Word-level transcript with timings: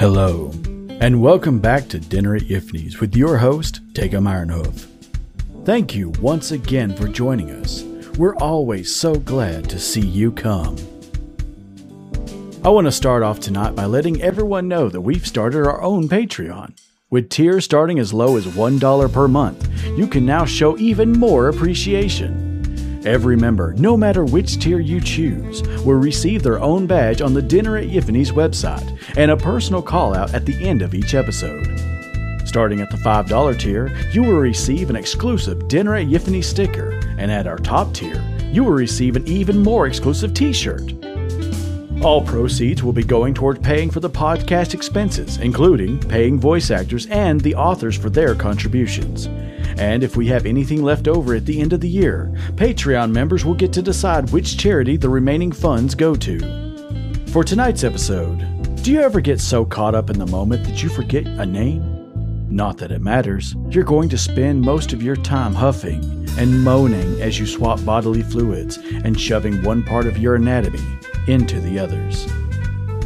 Hello, 0.00 0.50
and 1.02 1.20
welcome 1.20 1.58
back 1.58 1.86
to 1.88 1.98
Dinner 1.98 2.34
at 2.34 2.44
Yiffany's 2.44 3.00
with 3.00 3.14
your 3.14 3.36
host, 3.36 3.82
Tegum 3.92 4.24
Ironhoof. 4.26 4.86
Thank 5.66 5.94
you 5.94 6.08
once 6.22 6.52
again 6.52 6.96
for 6.96 7.06
joining 7.06 7.50
us. 7.50 7.82
We're 8.16 8.36
always 8.36 8.96
so 8.96 9.16
glad 9.16 9.68
to 9.68 9.78
see 9.78 10.00
you 10.00 10.32
come. 10.32 10.78
I 12.64 12.70
want 12.70 12.86
to 12.86 12.92
start 12.92 13.22
off 13.22 13.40
tonight 13.40 13.74
by 13.74 13.84
letting 13.84 14.22
everyone 14.22 14.68
know 14.68 14.88
that 14.88 15.02
we've 15.02 15.26
started 15.26 15.66
our 15.66 15.82
own 15.82 16.08
Patreon. 16.08 16.80
With 17.10 17.28
tiers 17.28 17.66
starting 17.66 17.98
as 17.98 18.14
low 18.14 18.38
as 18.38 18.46
$1 18.46 19.12
per 19.12 19.28
month, 19.28 19.68
you 19.98 20.06
can 20.06 20.24
now 20.24 20.46
show 20.46 20.78
even 20.78 21.12
more 21.12 21.50
appreciation. 21.50 22.50
Every 23.04 23.36
member, 23.36 23.74
no 23.74 23.96
matter 23.96 24.24
which 24.24 24.58
tier 24.58 24.80
you 24.80 25.00
choose, 25.00 25.62
will 25.84 25.94
receive 25.94 26.42
their 26.42 26.60
own 26.60 26.86
badge 26.86 27.20
on 27.20 27.34
the 27.34 27.42
Dinner 27.42 27.76
at 27.76 27.88
Yiffany's 27.88 28.30
website 28.32 28.99
and 29.16 29.30
a 29.30 29.36
personal 29.36 29.82
call 29.82 30.14
out 30.14 30.34
at 30.34 30.46
the 30.46 30.66
end 30.66 30.82
of 30.82 30.94
each 30.94 31.14
episode. 31.14 31.66
Starting 32.44 32.80
at 32.80 32.90
the 32.90 32.96
$5 32.96 33.58
tier, 33.58 33.96
you 34.12 34.22
will 34.22 34.40
receive 34.40 34.90
an 34.90 34.96
exclusive 34.96 35.68
Dinner 35.68 35.94
at 35.94 36.06
Yiffany 36.06 36.42
sticker, 36.42 36.98
and 37.18 37.30
at 37.30 37.46
our 37.46 37.58
top 37.58 37.94
tier, 37.94 38.22
you 38.50 38.64
will 38.64 38.72
receive 38.72 39.14
an 39.14 39.26
even 39.28 39.62
more 39.62 39.86
exclusive 39.86 40.34
t 40.34 40.52
shirt. 40.52 40.92
All 42.02 42.22
proceeds 42.24 42.82
will 42.82 42.94
be 42.94 43.04
going 43.04 43.34
toward 43.34 43.62
paying 43.62 43.90
for 43.90 44.00
the 44.00 44.08
podcast 44.08 44.72
expenses, 44.72 45.36
including 45.36 46.00
paying 46.00 46.40
voice 46.40 46.70
actors 46.70 47.06
and 47.06 47.40
the 47.40 47.54
authors 47.54 47.96
for 47.96 48.08
their 48.08 48.34
contributions. 48.34 49.26
And 49.78 50.02
if 50.02 50.16
we 50.16 50.26
have 50.28 50.46
anything 50.46 50.82
left 50.82 51.08
over 51.08 51.34
at 51.34 51.44
the 51.44 51.60
end 51.60 51.72
of 51.72 51.80
the 51.80 51.88
year, 51.88 52.32
Patreon 52.54 53.12
members 53.12 53.44
will 53.44 53.54
get 53.54 53.72
to 53.74 53.82
decide 53.82 54.30
which 54.30 54.56
charity 54.58 54.96
the 54.96 55.08
remaining 55.08 55.52
funds 55.52 55.94
go 55.94 56.14
to. 56.16 57.26
For 57.28 57.44
tonight's 57.44 57.84
episode, 57.84 58.59
do 58.82 58.92
you 58.92 59.00
ever 59.00 59.20
get 59.20 59.38
so 59.38 59.62
caught 59.62 59.94
up 59.94 60.08
in 60.08 60.18
the 60.18 60.26
moment 60.26 60.64
that 60.64 60.82
you 60.82 60.88
forget 60.88 61.26
a 61.26 61.44
name? 61.44 61.82
Not 62.48 62.78
that 62.78 62.90
it 62.90 63.02
matters. 63.02 63.54
You're 63.68 63.84
going 63.84 64.08
to 64.08 64.16
spend 64.16 64.62
most 64.62 64.94
of 64.94 65.02
your 65.02 65.16
time 65.16 65.52
huffing 65.52 66.02
and 66.38 66.64
moaning 66.64 67.20
as 67.20 67.38
you 67.38 67.46
swap 67.46 67.84
bodily 67.84 68.22
fluids 68.22 68.78
and 68.78 69.20
shoving 69.20 69.62
one 69.62 69.82
part 69.82 70.06
of 70.06 70.16
your 70.16 70.34
anatomy 70.36 70.80
into 71.26 71.60
the 71.60 71.78
others. 71.78 72.26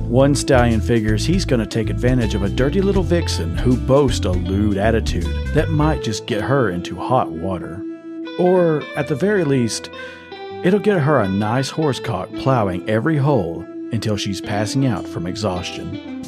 One 0.02 0.36
stallion 0.36 0.80
figures 0.80 1.26
he's 1.26 1.44
going 1.44 1.60
to 1.60 1.66
take 1.66 1.90
advantage 1.90 2.36
of 2.36 2.44
a 2.44 2.48
dirty 2.48 2.80
little 2.80 3.02
vixen 3.02 3.58
who 3.58 3.76
boasts 3.76 4.24
a 4.26 4.30
lewd 4.30 4.76
attitude 4.76 5.26
that 5.54 5.70
might 5.70 6.04
just 6.04 6.26
get 6.26 6.42
her 6.42 6.70
into 6.70 6.94
hot 6.94 7.32
water. 7.32 7.84
Or, 8.38 8.84
at 8.94 9.08
the 9.08 9.16
very 9.16 9.42
least, 9.42 9.90
it'll 10.62 10.78
get 10.78 11.00
her 11.00 11.20
a 11.20 11.28
nice 11.28 11.72
horsecock 11.72 12.40
plowing 12.42 12.88
every 12.88 13.16
hole 13.16 13.66
until 13.94 14.16
she's 14.16 14.40
passing 14.40 14.86
out 14.86 15.06
from 15.06 15.26
exhaustion. 15.26 16.22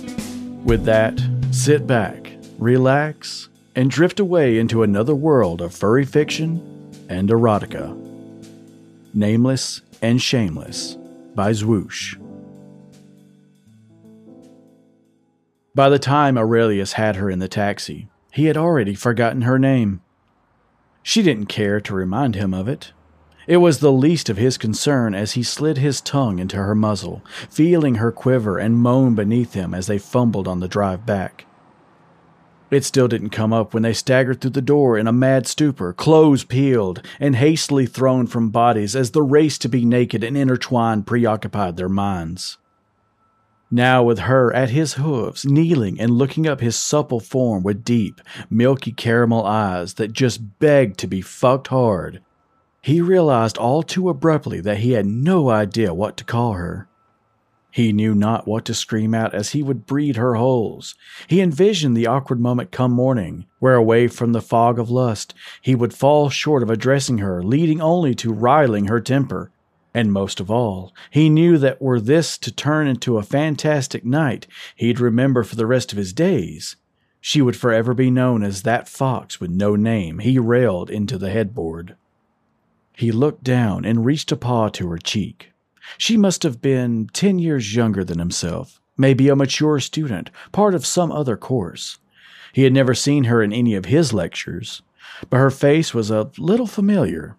With 0.64 0.84
that, 0.84 1.20
sit 1.50 1.86
back, 1.86 2.32
relax, 2.58 3.48
and 3.74 3.90
drift 3.90 4.18
away 4.18 4.58
into 4.58 4.82
another 4.82 5.14
world 5.14 5.60
of 5.60 5.74
furry 5.74 6.04
fiction 6.04 6.90
and 7.08 7.28
erotica. 7.28 7.94
Nameless 9.12 9.82
and 10.00 10.20
Shameless 10.20 10.96
by 11.34 11.52
Zwoosh. 11.52 12.16
By 15.74 15.90
the 15.90 15.98
time 15.98 16.38
Aurelius 16.38 16.94
had 16.94 17.16
her 17.16 17.28
in 17.28 17.38
the 17.38 17.48
taxi, 17.48 18.08
he 18.32 18.46
had 18.46 18.56
already 18.56 18.94
forgotten 18.94 19.42
her 19.42 19.58
name. 19.58 20.00
She 21.02 21.22
didn't 21.22 21.46
care 21.46 21.80
to 21.82 21.94
remind 21.94 22.34
him 22.34 22.54
of 22.54 22.66
it. 22.66 22.92
It 23.46 23.58
was 23.58 23.78
the 23.78 23.92
least 23.92 24.28
of 24.28 24.38
his 24.38 24.58
concern 24.58 25.14
as 25.14 25.32
he 25.32 25.42
slid 25.44 25.78
his 25.78 26.00
tongue 26.00 26.40
into 26.40 26.56
her 26.56 26.74
muzzle, 26.74 27.22
feeling 27.48 27.96
her 27.96 28.10
quiver 28.10 28.58
and 28.58 28.76
moan 28.76 29.14
beneath 29.14 29.54
him 29.54 29.72
as 29.72 29.86
they 29.86 29.98
fumbled 29.98 30.48
on 30.48 30.58
the 30.58 30.66
drive 30.68 31.06
back. 31.06 31.46
It 32.68 32.84
still 32.84 33.06
didn't 33.06 33.30
come 33.30 33.52
up 33.52 33.72
when 33.72 33.84
they 33.84 33.92
staggered 33.92 34.40
through 34.40 34.50
the 34.50 34.60
door 34.60 34.98
in 34.98 35.06
a 35.06 35.12
mad 35.12 35.46
stupor, 35.46 35.92
clothes 35.92 36.42
peeled 36.42 37.00
and 37.20 37.36
hastily 37.36 37.86
thrown 37.86 38.26
from 38.26 38.50
bodies 38.50 38.96
as 38.96 39.12
the 39.12 39.22
race 39.22 39.56
to 39.58 39.68
be 39.68 39.84
naked 39.84 40.24
and 40.24 40.36
intertwined 40.36 41.06
preoccupied 41.06 41.76
their 41.76 41.88
minds. 41.88 42.58
Now, 43.70 44.02
with 44.02 44.20
her 44.20 44.52
at 44.52 44.70
his 44.70 44.94
hooves, 44.94 45.44
kneeling 45.44 46.00
and 46.00 46.12
looking 46.12 46.48
up 46.48 46.60
his 46.60 46.74
supple 46.74 47.20
form 47.20 47.62
with 47.62 47.84
deep, 47.84 48.20
milky 48.50 48.90
caramel 48.90 49.44
eyes 49.44 49.94
that 49.94 50.12
just 50.12 50.58
begged 50.58 50.98
to 50.98 51.06
be 51.06 51.20
fucked 51.20 51.68
hard, 51.68 52.20
he 52.86 53.00
realized 53.00 53.58
all 53.58 53.82
too 53.82 54.08
abruptly 54.08 54.60
that 54.60 54.78
he 54.78 54.92
had 54.92 55.04
no 55.04 55.50
idea 55.50 55.92
what 55.92 56.16
to 56.16 56.22
call 56.22 56.52
her. 56.52 56.88
He 57.72 57.92
knew 57.92 58.14
not 58.14 58.46
what 58.46 58.64
to 58.66 58.74
scream 58.74 59.12
out 59.12 59.34
as 59.34 59.50
he 59.50 59.62
would 59.62 59.86
breed 59.86 60.14
her 60.14 60.36
holes. 60.36 60.94
He 61.26 61.40
envisioned 61.40 61.96
the 61.96 62.06
awkward 62.06 62.40
moment 62.40 62.70
come 62.70 62.92
morning, 62.92 63.44
where 63.58 63.74
away 63.74 64.06
from 64.06 64.32
the 64.32 64.40
fog 64.40 64.78
of 64.78 64.88
lust, 64.88 65.34
he 65.60 65.74
would 65.74 65.92
fall 65.92 66.30
short 66.30 66.62
of 66.62 66.70
addressing 66.70 67.18
her, 67.18 67.42
leading 67.42 67.80
only 67.80 68.14
to 68.14 68.32
riling 68.32 68.84
her 68.86 69.00
temper 69.00 69.50
and 69.92 70.12
most 70.12 70.40
of 70.40 70.50
all, 70.50 70.94
he 71.10 71.30
knew 71.30 71.56
that 71.56 71.80
were 71.80 71.98
this 71.98 72.36
to 72.36 72.52
turn 72.52 72.86
into 72.86 73.16
a 73.16 73.22
fantastic 73.22 74.04
night 74.04 74.46
he'd 74.76 75.00
remember 75.00 75.42
for 75.42 75.56
the 75.56 75.64
rest 75.64 75.90
of 75.90 75.96
his 75.96 76.12
days, 76.12 76.76
she 77.18 77.40
would 77.40 77.56
forever 77.56 77.94
be 77.94 78.10
known 78.10 78.44
as 78.44 78.62
that 78.62 78.90
fox 78.90 79.40
with 79.40 79.50
no 79.50 79.74
name 79.74 80.18
he 80.18 80.38
railed 80.38 80.90
into 80.90 81.16
the 81.16 81.30
headboard. 81.30 81.96
He 82.96 83.12
looked 83.12 83.44
down 83.44 83.84
and 83.84 84.04
reached 84.04 84.32
a 84.32 84.36
paw 84.36 84.68
to 84.70 84.88
her 84.88 84.98
cheek. 84.98 85.52
She 85.96 86.16
must 86.16 86.42
have 86.42 86.60
been 86.60 87.08
ten 87.12 87.38
years 87.38 87.76
younger 87.76 88.02
than 88.02 88.18
himself, 88.18 88.80
maybe 88.96 89.28
a 89.28 89.36
mature 89.36 89.78
student, 89.78 90.30
part 90.50 90.74
of 90.74 90.84
some 90.84 91.12
other 91.12 91.36
course. 91.36 91.98
He 92.52 92.64
had 92.64 92.72
never 92.72 92.94
seen 92.94 93.24
her 93.24 93.40
in 93.40 93.52
any 93.52 93.76
of 93.76 93.84
his 93.84 94.12
lectures, 94.12 94.82
but 95.30 95.36
her 95.36 95.50
face 95.50 95.94
was 95.94 96.10
a 96.10 96.30
little 96.36 96.66
familiar, 96.66 97.36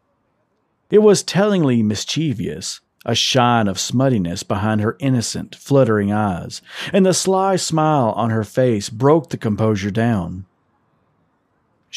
it 0.90 1.00
was 1.00 1.22
tellingly 1.22 1.84
mischievous, 1.84 2.80
a 3.06 3.14
shine 3.14 3.68
of 3.68 3.78
smuttiness 3.78 4.48
behind 4.48 4.80
her 4.80 4.96
innocent, 5.00 5.54
fluttering 5.56 6.14
eyes, 6.14 6.62
and 6.94 7.06
the 7.06 7.14
sly 7.14 7.58
smile 7.58 8.14
on 8.16 8.30
her 8.30 8.46
face 8.46 8.90
broke 8.90 9.30
the 9.30 9.38
composure 9.38 9.92
down. 9.92 10.46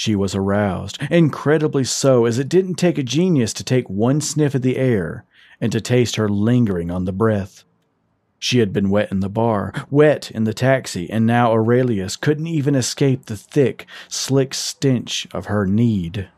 She 0.01 0.17
was 0.17 0.35
aroused, 0.35 0.97
incredibly 1.11 1.85
so, 1.85 2.25
as 2.25 2.39
it 2.39 2.49
didn't 2.49 2.77
take 2.77 2.97
a 2.97 3.03
genius 3.03 3.53
to 3.53 3.63
take 3.63 3.91
one 3.91 4.23
sniff 4.23 4.55
of 4.55 4.63
the 4.63 4.79
air 4.79 5.27
and 5.61 5.71
to 5.73 5.81
taste 5.83 6.17
her 6.17 6.27
lingering 6.27 6.91
on 6.91 7.05
the 7.05 7.13
breath. 7.13 7.65
She 8.39 8.61
had 8.61 8.73
been 8.73 8.89
wet 8.89 9.13
in 9.13 9.21
the 9.21 9.29
bar, 9.29 9.75
wet 9.91 10.31
in 10.31 10.45
the 10.45 10.55
taxi, 10.55 11.11
and 11.11 11.27
now 11.27 11.53
Aurelius 11.53 12.17
couldn't 12.17 12.47
even 12.47 12.75
escape 12.75 13.27
the 13.27 13.37
thick, 13.37 13.85
slick 14.09 14.55
stench 14.55 15.27
of 15.35 15.45
her 15.53 15.67
need. 15.67 16.31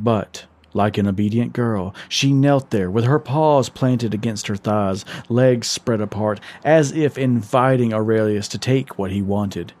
But 0.00 0.46
like 0.74 0.98
an 0.98 1.06
obedient 1.06 1.52
girl, 1.52 1.94
she 2.08 2.32
knelt 2.32 2.70
there 2.70 2.90
with 2.90 3.04
her 3.04 3.20
paws 3.20 3.68
planted 3.68 4.12
against 4.12 4.48
her 4.48 4.56
thighs, 4.56 5.04
legs 5.28 5.68
spread 5.68 6.00
apart, 6.00 6.40
as 6.64 6.90
if 6.90 7.16
inviting 7.16 7.94
Aurelius 7.94 8.48
to 8.48 8.58
take 8.58 8.98
what 8.98 9.12
he 9.12 9.22
wanted. 9.22 9.72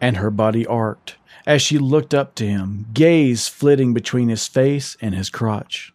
And 0.00 0.18
her 0.18 0.30
body 0.30 0.64
arced 0.64 1.16
as 1.46 1.62
she 1.62 1.78
looked 1.78 2.14
up 2.14 2.34
to 2.36 2.46
him, 2.46 2.86
gaze 2.92 3.48
flitting 3.48 3.94
between 3.94 4.28
his 4.28 4.46
face 4.46 4.96
and 5.00 5.14
his 5.14 5.30
crotch. 5.30 5.92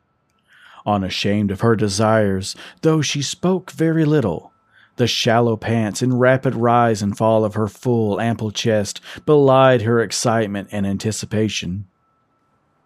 Unashamed 0.85 1.51
of 1.51 1.61
her 1.61 1.75
desires, 1.75 2.55
though 2.81 3.01
she 3.01 3.21
spoke 3.21 3.71
very 3.71 4.05
little, 4.05 4.53
the 4.97 5.07
shallow 5.07 5.55
pants 5.55 6.01
and 6.01 6.19
rapid 6.19 6.55
rise 6.55 7.01
and 7.01 7.17
fall 7.17 7.45
of 7.45 7.53
her 7.53 7.67
full, 7.67 8.19
ample 8.19 8.51
chest 8.51 8.99
belied 9.25 9.83
her 9.83 10.01
excitement 10.01 10.69
and 10.71 10.87
anticipation. 10.87 11.87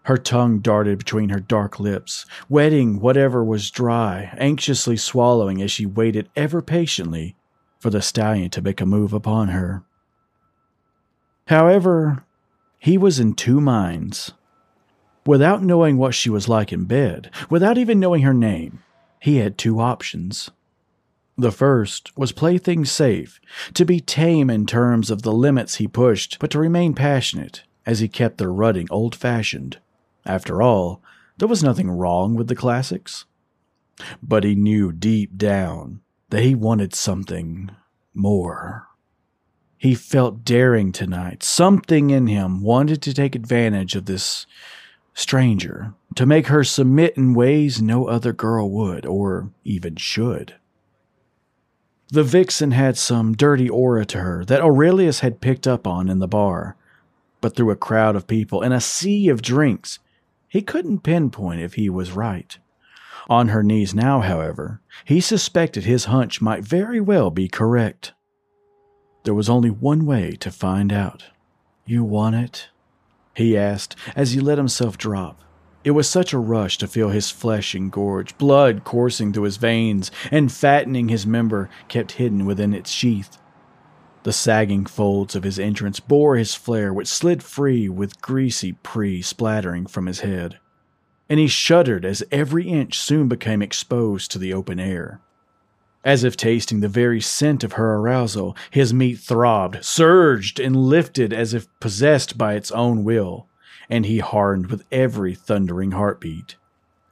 Her 0.04 0.18
tongue 0.18 0.58
darted 0.58 0.98
between 0.98 1.28
her 1.28 1.40
dark 1.40 1.78
lips, 1.78 2.26
wetting 2.48 3.00
whatever 3.00 3.44
was 3.44 3.70
dry, 3.70 4.34
anxiously 4.36 4.96
swallowing 4.96 5.62
as 5.62 5.70
she 5.70 5.86
waited 5.86 6.28
ever 6.36 6.60
patiently 6.60 7.36
for 7.78 7.88
the 7.88 8.02
stallion 8.02 8.50
to 8.50 8.62
make 8.62 8.80
a 8.80 8.86
move 8.86 9.12
upon 9.12 9.48
her. 9.48 9.84
However, 11.46 12.24
he 12.82 12.98
was 12.98 13.20
in 13.20 13.32
two 13.32 13.60
minds. 13.60 14.32
Without 15.24 15.62
knowing 15.62 15.96
what 15.96 16.16
she 16.16 16.28
was 16.28 16.48
like 16.48 16.72
in 16.72 16.84
bed, 16.84 17.30
without 17.48 17.78
even 17.78 18.00
knowing 18.00 18.22
her 18.22 18.34
name, 18.34 18.82
he 19.20 19.36
had 19.36 19.56
two 19.56 19.78
options. 19.78 20.50
The 21.38 21.52
first 21.52 22.10
was 22.18 22.32
play 22.32 22.58
things 22.58 22.90
safe, 22.90 23.40
to 23.74 23.84
be 23.84 24.00
tame 24.00 24.50
in 24.50 24.66
terms 24.66 25.12
of 25.12 25.22
the 25.22 25.30
limits 25.30 25.76
he 25.76 25.86
pushed, 25.86 26.40
but 26.40 26.50
to 26.50 26.58
remain 26.58 26.92
passionate 26.92 27.62
as 27.86 28.00
he 28.00 28.08
kept 28.08 28.38
their 28.38 28.52
rutting 28.52 28.88
old 28.90 29.14
fashioned. 29.14 29.78
After 30.26 30.60
all, 30.60 31.00
there 31.38 31.46
was 31.46 31.62
nothing 31.62 31.88
wrong 31.88 32.34
with 32.34 32.48
the 32.48 32.56
classics. 32.56 33.26
But 34.20 34.42
he 34.42 34.56
knew 34.56 34.90
deep 34.90 35.36
down 35.36 36.00
that 36.30 36.42
he 36.42 36.56
wanted 36.56 36.96
something 36.96 37.70
more. 38.12 38.88
He 39.82 39.96
felt 39.96 40.44
daring 40.44 40.92
tonight. 40.92 41.42
Something 41.42 42.10
in 42.10 42.28
him 42.28 42.62
wanted 42.62 43.02
to 43.02 43.12
take 43.12 43.34
advantage 43.34 43.96
of 43.96 44.04
this 44.04 44.46
stranger, 45.12 45.94
to 46.14 46.24
make 46.24 46.46
her 46.46 46.62
submit 46.62 47.16
in 47.16 47.34
ways 47.34 47.82
no 47.82 48.06
other 48.06 48.32
girl 48.32 48.70
would, 48.70 49.04
or 49.04 49.50
even 49.64 49.96
should. 49.96 50.54
The 52.12 52.22
vixen 52.22 52.70
had 52.70 52.96
some 52.96 53.34
dirty 53.34 53.68
aura 53.68 54.04
to 54.04 54.20
her 54.20 54.44
that 54.44 54.60
Aurelius 54.60 55.18
had 55.18 55.40
picked 55.40 55.66
up 55.66 55.84
on 55.84 56.08
in 56.08 56.20
the 56.20 56.28
bar, 56.28 56.76
but 57.40 57.56
through 57.56 57.72
a 57.72 57.76
crowd 57.76 58.14
of 58.14 58.28
people 58.28 58.62
and 58.62 58.72
a 58.72 58.80
sea 58.80 59.28
of 59.28 59.42
drinks, 59.42 59.98
he 60.48 60.62
couldn't 60.62 61.00
pinpoint 61.00 61.60
if 61.60 61.74
he 61.74 61.90
was 61.90 62.12
right. 62.12 62.56
On 63.28 63.48
her 63.48 63.64
knees 63.64 63.96
now, 63.96 64.20
however, 64.20 64.80
he 65.04 65.20
suspected 65.20 65.82
his 65.82 66.04
hunch 66.04 66.40
might 66.40 66.62
very 66.62 67.00
well 67.00 67.32
be 67.32 67.48
correct. 67.48 68.12
There 69.24 69.34
was 69.34 69.48
only 69.48 69.70
one 69.70 70.04
way 70.04 70.32
to 70.40 70.50
find 70.50 70.92
out. 70.92 71.24
You 71.86 72.04
want 72.04 72.34
it? 72.34 72.68
He 73.34 73.56
asked 73.56 73.96
as 74.16 74.32
he 74.32 74.40
let 74.40 74.58
himself 74.58 74.98
drop. 74.98 75.40
It 75.84 75.92
was 75.92 76.08
such 76.08 76.32
a 76.32 76.38
rush 76.38 76.78
to 76.78 76.86
feel 76.86 77.10
his 77.10 77.30
flesh 77.30 77.74
engorge, 77.74 78.36
blood 78.38 78.84
coursing 78.84 79.32
through 79.32 79.44
his 79.44 79.56
veins, 79.56 80.10
and 80.30 80.52
fattening 80.52 81.08
his 81.08 81.26
member 81.26 81.68
kept 81.88 82.12
hidden 82.12 82.46
within 82.46 82.72
its 82.72 82.90
sheath. 82.90 83.38
The 84.22 84.32
sagging 84.32 84.86
folds 84.86 85.34
of 85.34 85.42
his 85.42 85.58
entrance 85.58 85.98
bore 85.98 86.36
his 86.36 86.54
flare, 86.54 86.92
which 86.92 87.08
slid 87.08 87.42
free 87.42 87.88
with 87.88 88.22
greasy 88.22 88.74
pre 88.84 89.22
splattering 89.22 89.86
from 89.86 90.06
his 90.06 90.20
head. 90.20 90.60
And 91.28 91.40
he 91.40 91.48
shuddered 91.48 92.04
as 92.04 92.22
every 92.30 92.68
inch 92.68 92.98
soon 92.98 93.26
became 93.26 93.62
exposed 93.62 94.30
to 94.30 94.38
the 94.38 94.54
open 94.54 94.78
air. 94.78 95.20
As 96.04 96.24
if 96.24 96.36
tasting 96.36 96.80
the 96.80 96.88
very 96.88 97.20
scent 97.20 97.62
of 97.62 97.74
her 97.74 97.94
arousal, 97.94 98.56
his 98.70 98.92
meat 98.92 99.18
throbbed, 99.18 99.84
surged, 99.84 100.58
and 100.58 100.74
lifted 100.74 101.32
as 101.32 101.54
if 101.54 101.68
possessed 101.80 102.36
by 102.36 102.54
its 102.54 102.70
own 102.72 103.04
will 103.04 103.46
and 103.92 104.06
he 104.06 104.20
hardened 104.20 104.68
with 104.68 104.84
every 104.90 105.34
thundering 105.34 105.92
heartbeat. 105.92 106.56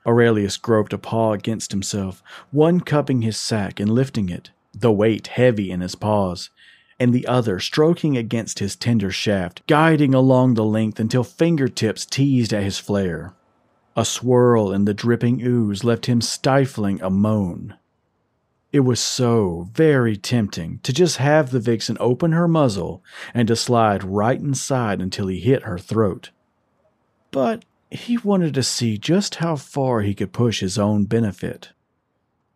Aurelius 0.07 0.57
groped 0.57 0.95
a 0.95 0.99
paw 0.99 1.33
against 1.33 1.73
himself, 1.73 2.23
one 2.51 2.81
cupping 2.81 3.21
his 3.21 3.37
sack 3.37 3.79
and 3.79 3.91
lifting 3.91 4.31
it, 4.31 4.51
the 4.73 4.91
weight 4.91 5.27
heavy 5.27 5.71
in 5.71 5.83
his 5.83 5.95
paws, 5.95 6.49
and 6.99 7.13
the 7.13 7.27
other 7.27 7.61
stroking 7.61 8.17
against 8.17 8.61
his 8.61 8.77
tender 8.77 9.11
shaft, 9.11 9.61
guiding 9.67 10.15
along 10.15 10.55
the 10.55 10.65
length 10.65 10.99
until 10.99 11.23
fingertips 11.23 12.07
teased 12.07 12.55
at 12.55 12.63
his 12.63 12.79
flare. 12.79 13.35
A 13.95 14.07
swirl 14.07 14.73
in 14.73 14.87
the 14.87 14.95
dripping 14.95 15.43
ooze 15.43 15.85
left 15.85 16.07
him 16.07 16.23
stifling 16.23 16.99
a 17.03 17.11
moan. 17.11 17.75
It 18.73 18.81
was 18.81 19.01
so 19.01 19.69
very 19.73 20.17
tempting 20.17 20.79
to 20.85 20.93
just 20.93 21.17
have 21.17 21.51
the 21.51 21.61
vixen 21.61 21.97
open 21.99 22.33
her 22.33 22.47
muzzle 22.47 23.03
and 23.35 23.49
to 23.49 23.57
slide 23.57 24.05
right 24.05 24.39
inside 24.39 25.01
until 25.01 25.27
he 25.27 25.41
hit 25.41 25.65
her 25.65 25.79
throat 25.79 26.31
but 27.31 27.65
he 27.91 28.19
wanted 28.19 28.55
to 28.55 28.63
see 28.63 28.99
just 28.99 29.37
how 29.37 29.57
far 29.57 30.03
he 30.03 30.15
could 30.15 30.33
push 30.33 30.61
his 30.61 30.79
own 30.79 31.05
benefit. 31.05 31.71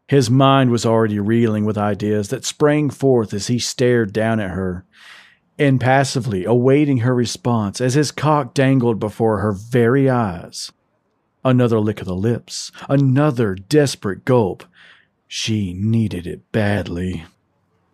His 0.07 0.31
mind 0.31 0.71
was 0.71 0.85
already 0.85 1.19
reeling 1.19 1.65
with 1.65 1.79
ideas 1.79 2.29
that 2.29 2.45
sprang 2.45 2.91
forth 2.91 3.33
as 3.33 3.47
he 3.47 3.59
stared 3.59 4.13
down 4.13 4.39
at 4.39 4.51
her, 4.51 4.85
impassively 5.59 6.45
awaiting 6.45 6.99
her 6.99 7.15
response 7.15 7.81
as 7.81 7.95
his 7.95 8.11
cock 8.11 8.55
dangled 8.55 9.01
before 9.01 9.39
her 9.39 9.53
very 9.53 10.11
eyes. 10.11 10.73
Another 11.45 11.81
lick 11.81 12.01
of 12.01 12.07
the 12.07 12.15
lips, 12.15 12.71
another 12.89 13.55
desperate 13.55 14.25
gulp. 14.25 14.65
She 15.27 15.73
needed 15.73 16.27
it 16.27 16.51
badly. 16.53 17.25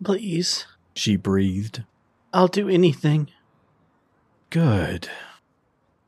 Please, 0.03 0.65
she 0.95 1.15
breathed. 1.15 1.83
I'll 2.33 2.47
do 2.47 2.69
anything. 2.69 3.29
Good 4.49 5.09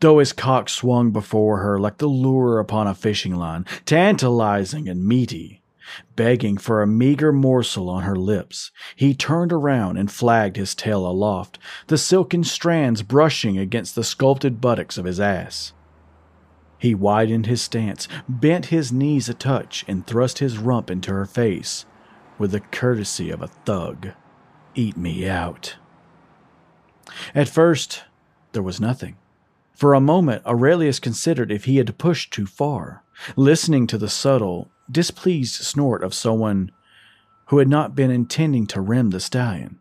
though 0.04 0.20
his 0.20 0.34
cock 0.34 0.68
swung 0.68 1.12
before 1.12 1.60
her 1.60 1.80
like 1.80 1.98
the 1.98 2.08
lure 2.08 2.60
upon 2.60 2.88
a 2.88 2.94
fishing 2.94 3.34
line, 3.34 3.66
tantalizing 3.86 4.90
and 4.90 5.08
meaty. 5.08 5.62
Begging 6.18 6.58
for 6.58 6.82
a 6.82 6.88
meager 6.88 7.32
morsel 7.32 7.90
on 7.90 8.04
her 8.04 8.18
lips, 8.18 8.72
he 8.98 9.14
turned 9.14 9.54
around 9.54 9.96
and 9.96 10.12
flagged 10.12 10.58
his 10.58 10.76
tail 10.76 11.08
aloft, 11.08 11.58
the 11.88 11.98
silken 11.98 12.44
strands 12.44 13.02
brushing 13.02 13.58
against 13.58 13.96
the 13.96 14.04
sculpted 14.04 14.60
buttocks 14.60 14.98
of 14.98 15.06
his 15.06 15.22
ass. 15.22 15.72
He 16.84 16.94
widened 16.94 17.46
his 17.46 17.62
stance, 17.62 18.10
bent 18.28 18.66
his 18.66 18.92
knees 18.92 19.30
a 19.30 19.34
touch, 19.34 19.86
and 19.88 20.06
thrust 20.06 20.40
his 20.40 20.58
rump 20.58 20.92
into 20.92 21.14
her 21.14 21.26
face 21.26 21.86
with 22.38 22.52
the 22.52 22.60
courtesy 22.60 23.30
of 23.30 23.42
a 23.42 23.48
thug. 23.48 24.10
Eat 24.76 24.98
me 24.98 25.26
out. 25.26 25.78
At 27.34 27.48
first, 27.48 28.04
there 28.52 28.62
was 28.62 28.82
nothing. 28.82 29.16
For 29.74 29.94
a 29.94 30.02
moment, 30.02 30.46
Aurelius 30.46 31.00
considered 31.00 31.54
if 31.54 31.64
he 31.64 31.78
had 31.78 31.98
pushed 31.98 32.34
too 32.34 32.46
far, 32.46 33.06
listening 33.38 33.88
to 33.88 33.98
the 33.98 34.10
subtle, 34.10 34.70
displeased 34.92 35.56
snort 35.56 36.04
of 36.04 36.14
someone 36.14 36.70
who 37.46 37.60
had 37.60 37.70
not 37.70 37.96
been 37.96 38.12
intending 38.12 38.68
to 38.68 38.82
rim 38.82 39.12
the 39.12 39.22
stallion. 39.22 39.80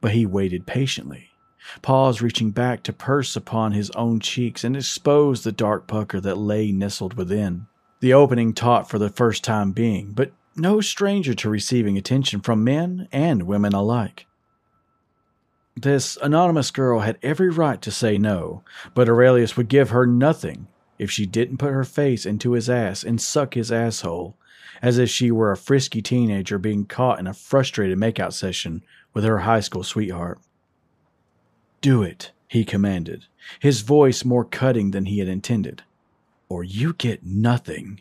But 0.00 0.12
he 0.12 0.24
waited 0.24 0.68
patiently, 0.68 1.30
paws 1.82 2.22
reaching 2.22 2.50
back 2.50 2.82
to 2.84 2.92
purse 2.92 3.36
upon 3.36 3.72
his 3.72 3.90
own 3.90 4.20
cheeks 4.20 4.64
and 4.64 4.76
expose 4.76 5.42
the 5.42 5.52
dark 5.52 5.86
pucker 5.86 6.20
that 6.20 6.38
lay 6.38 6.72
nestled 6.72 7.14
within. 7.14 7.66
The 8.00 8.14
opening 8.14 8.52
taut 8.52 8.88
for 8.88 8.98
the 8.98 9.10
first 9.10 9.42
time 9.42 9.72
being, 9.72 10.12
but 10.12 10.32
no 10.54 10.80
stranger 10.80 11.34
to 11.34 11.50
receiving 11.50 11.98
attention 11.98 12.40
from 12.40 12.64
men 12.64 13.08
and 13.12 13.44
women 13.44 13.72
alike. 13.74 14.26
This 15.76 16.16
anonymous 16.22 16.70
girl 16.70 17.00
had 17.00 17.18
every 17.22 17.50
right 17.50 17.82
to 17.82 17.90
say 17.90 18.16
no, 18.16 18.62
but 18.94 19.08
Aurelius 19.08 19.56
would 19.56 19.68
give 19.68 19.90
her 19.90 20.06
nothing 20.06 20.68
if 20.98 21.10
she 21.10 21.26
didn't 21.26 21.58
put 21.58 21.72
her 21.72 21.84
face 21.84 22.24
into 22.24 22.52
his 22.52 22.70
ass 22.70 23.04
and 23.04 23.20
suck 23.20 23.52
his 23.52 23.70
asshole, 23.70 24.36
as 24.80 24.96
if 24.96 25.10
she 25.10 25.30
were 25.30 25.52
a 25.52 25.56
frisky 25.56 26.00
teenager 26.00 26.58
being 26.58 26.86
caught 26.86 27.18
in 27.18 27.26
a 27.26 27.34
frustrated 27.34 27.98
makeout 27.98 28.32
session 28.32 28.82
with 29.12 29.24
her 29.24 29.40
high 29.40 29.60
school 29.60 29.82
sweetheart. 29.82 30.38
Do 31.86 32.02
it, 32.02 32.32
he 32.48 32.64
commanded, 32.64 33.26
his 33.60 33.82
voice 33.82 34.24
more 34.24 34.44
cutting 34.44 34.90
than 34.90 35.06
he 35.06 35.20
had 35.20 35.28
intended, 35.28 35.84
or 36.48 36.64
you 36.64 36.94
get 36.94 37.24
nothing. 37.24 38.00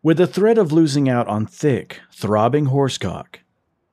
With 0.00 0.18
the 0.18 0.28
threat 0.28 0.56
of 0.58 0.70
losing 0.70 1.08
out 1.08 1.26
on 1.26 1.44
thick, 1.44 2.02
throbbing 2.12 2.66
horsecock, 2.66 3.40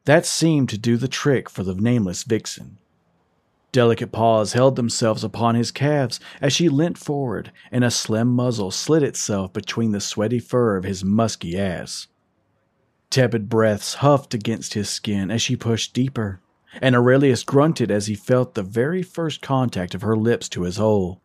that 0.05 0.27
seemed 0.27 0.69
to 0.69 0.77
do 0.77 0.97
the 0.97 1.07
trick 1.07 1.49
for 1.49 1.63
the 1.63 1.73
nameless 1.73 2.21
vixen. 2.21 2.77
Delicate 3.71 4.11
paws 4.11 4.53
held 4.53 4.75
themselves 4.75 5.23
upon 5.23 5.55
his 5.55 5.71
calves 5.71 6.19
as 6.39 6.53
she 6.53 6.69
leant 6.69 6.99
forward, 6.99 7.51
and 7.71 7.83
a 7.83 7.89
slim 7.89 8.27
muzzle 8.27 8.69
slid 8.69 9.01
itself 9.01 9.51
between 9.51 9.93
the 9.93 9.99
sweaty 9.99 10.37
fur 10.37 10.77
of 10.77 10.83
his 10.83 11.03
musky 11.03 11.57
ass. 11.57 12.05
Tepid 13.09 13.49
breaths 13.49 13.95
huffed 13.95 14.35
against 14.35 14.75
his 14.75 14.87
skin 14.87 15.31
as 15.31 15.41
she 15.41 15.55
pushed 15.55 15.95
deeper, 15.95 16.39
and 16.81 16.95
Aurelius 16.95 17.43
grunted 17.43 17.91
as 17.91 18.07
he 18.07 18.15
felt 18.15 18.53
the 18.53 18.63
very 18.63 19.01
first 19.01 19.41
contact 19.41 19.95
of 19.95 20.01
her 20.01 20.15
lips 20.15 20.49
to 20.49 20.63
his 20.63 20.77
hole. 20.77 21.21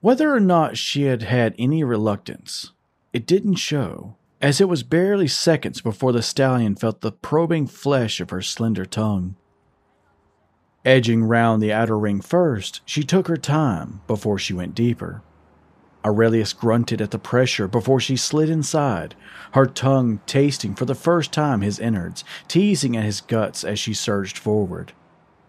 Whether 0.00 0.32
or 0.32 0.40
not 0.40 0.76
she 0.76 1.02
had 1.02 1.22
had 1.22 1.54
any 1.58 1.82
reluctance, 1.82 2.72
it 3.12 3.26
didn't 3.26 3.56
show, 3.56 4.16
as 4.40 4.60
it 4.60 4.68
was 4.68 4.82
barely 4.82 5.28
seconds 5.28 5.80
before 5.80 6.12
the 6.12 6.22
stallion 6.22 6.76
felt 6.76 7.00
the 7.00 7.12
probing 7.12 7.66
flesh 7.66 8.20
of 8.20 8.30
her 8.30 8.42
slender 8.42 8.84
tongue. 8.84 9.34
Edging 10.84 11.24
round 11.24 11.62
the 11.62 11.72
outer 11.72 11.98
ring 11.98 12.20
first, 12.20 12.80
she 12.84 13.02
took 13.02 13.28
her 13.28 13.36
time 13.36 14.00
before 14.06 14.38
she 14.38 14.54
went 14.54 14.74
deeper. 14.74 15.22
Aurelius 16.04 16.52
grunted 16.52 17.00
at 17.00 17.10
the 17.10 17.18
pressure 17.18 17.66
before 17.66 18.00
she 18.00 18.16
slid 18.16 18.48
inside, 18.48 19.14
her 19.52 19.66
tongue 19.66 20.20
tasting 20.26 20.74
for 20.74 20.84
the 20.84 20.94
first 20.94 21.32
time 21.32 21.60
his 21.60 21.78
innards, 21.78 22.24
teasing 22.46 22.96
at 22.96 23.04
his 23.04 23.20
guts 23.20 23.64
as 23.64 23.78
she 23.78 23.92
surged 23.94 24.38
forward. 24.38 24.92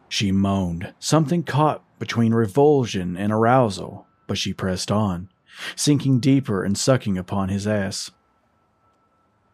She 0.08 0.32
moaned, 0.32 0.94
something 1.00 1.44
caught 1.44 1.84
between 2.00 2.34
revulsion 2.34 3.15
and 3.15 3.32
arousal, 3.32 4.08
but 4.25 4.38
she 4.38 4.53
pressed 4.53 4.91
on, 4.91 5.29
sinking 5.75 6.20
deeper 6.20 6.63
and 6.63 6.77
sucking 6.77 7.18
upon 7.18 7.50
his 7.50 7.68
ass. 7.68 8.12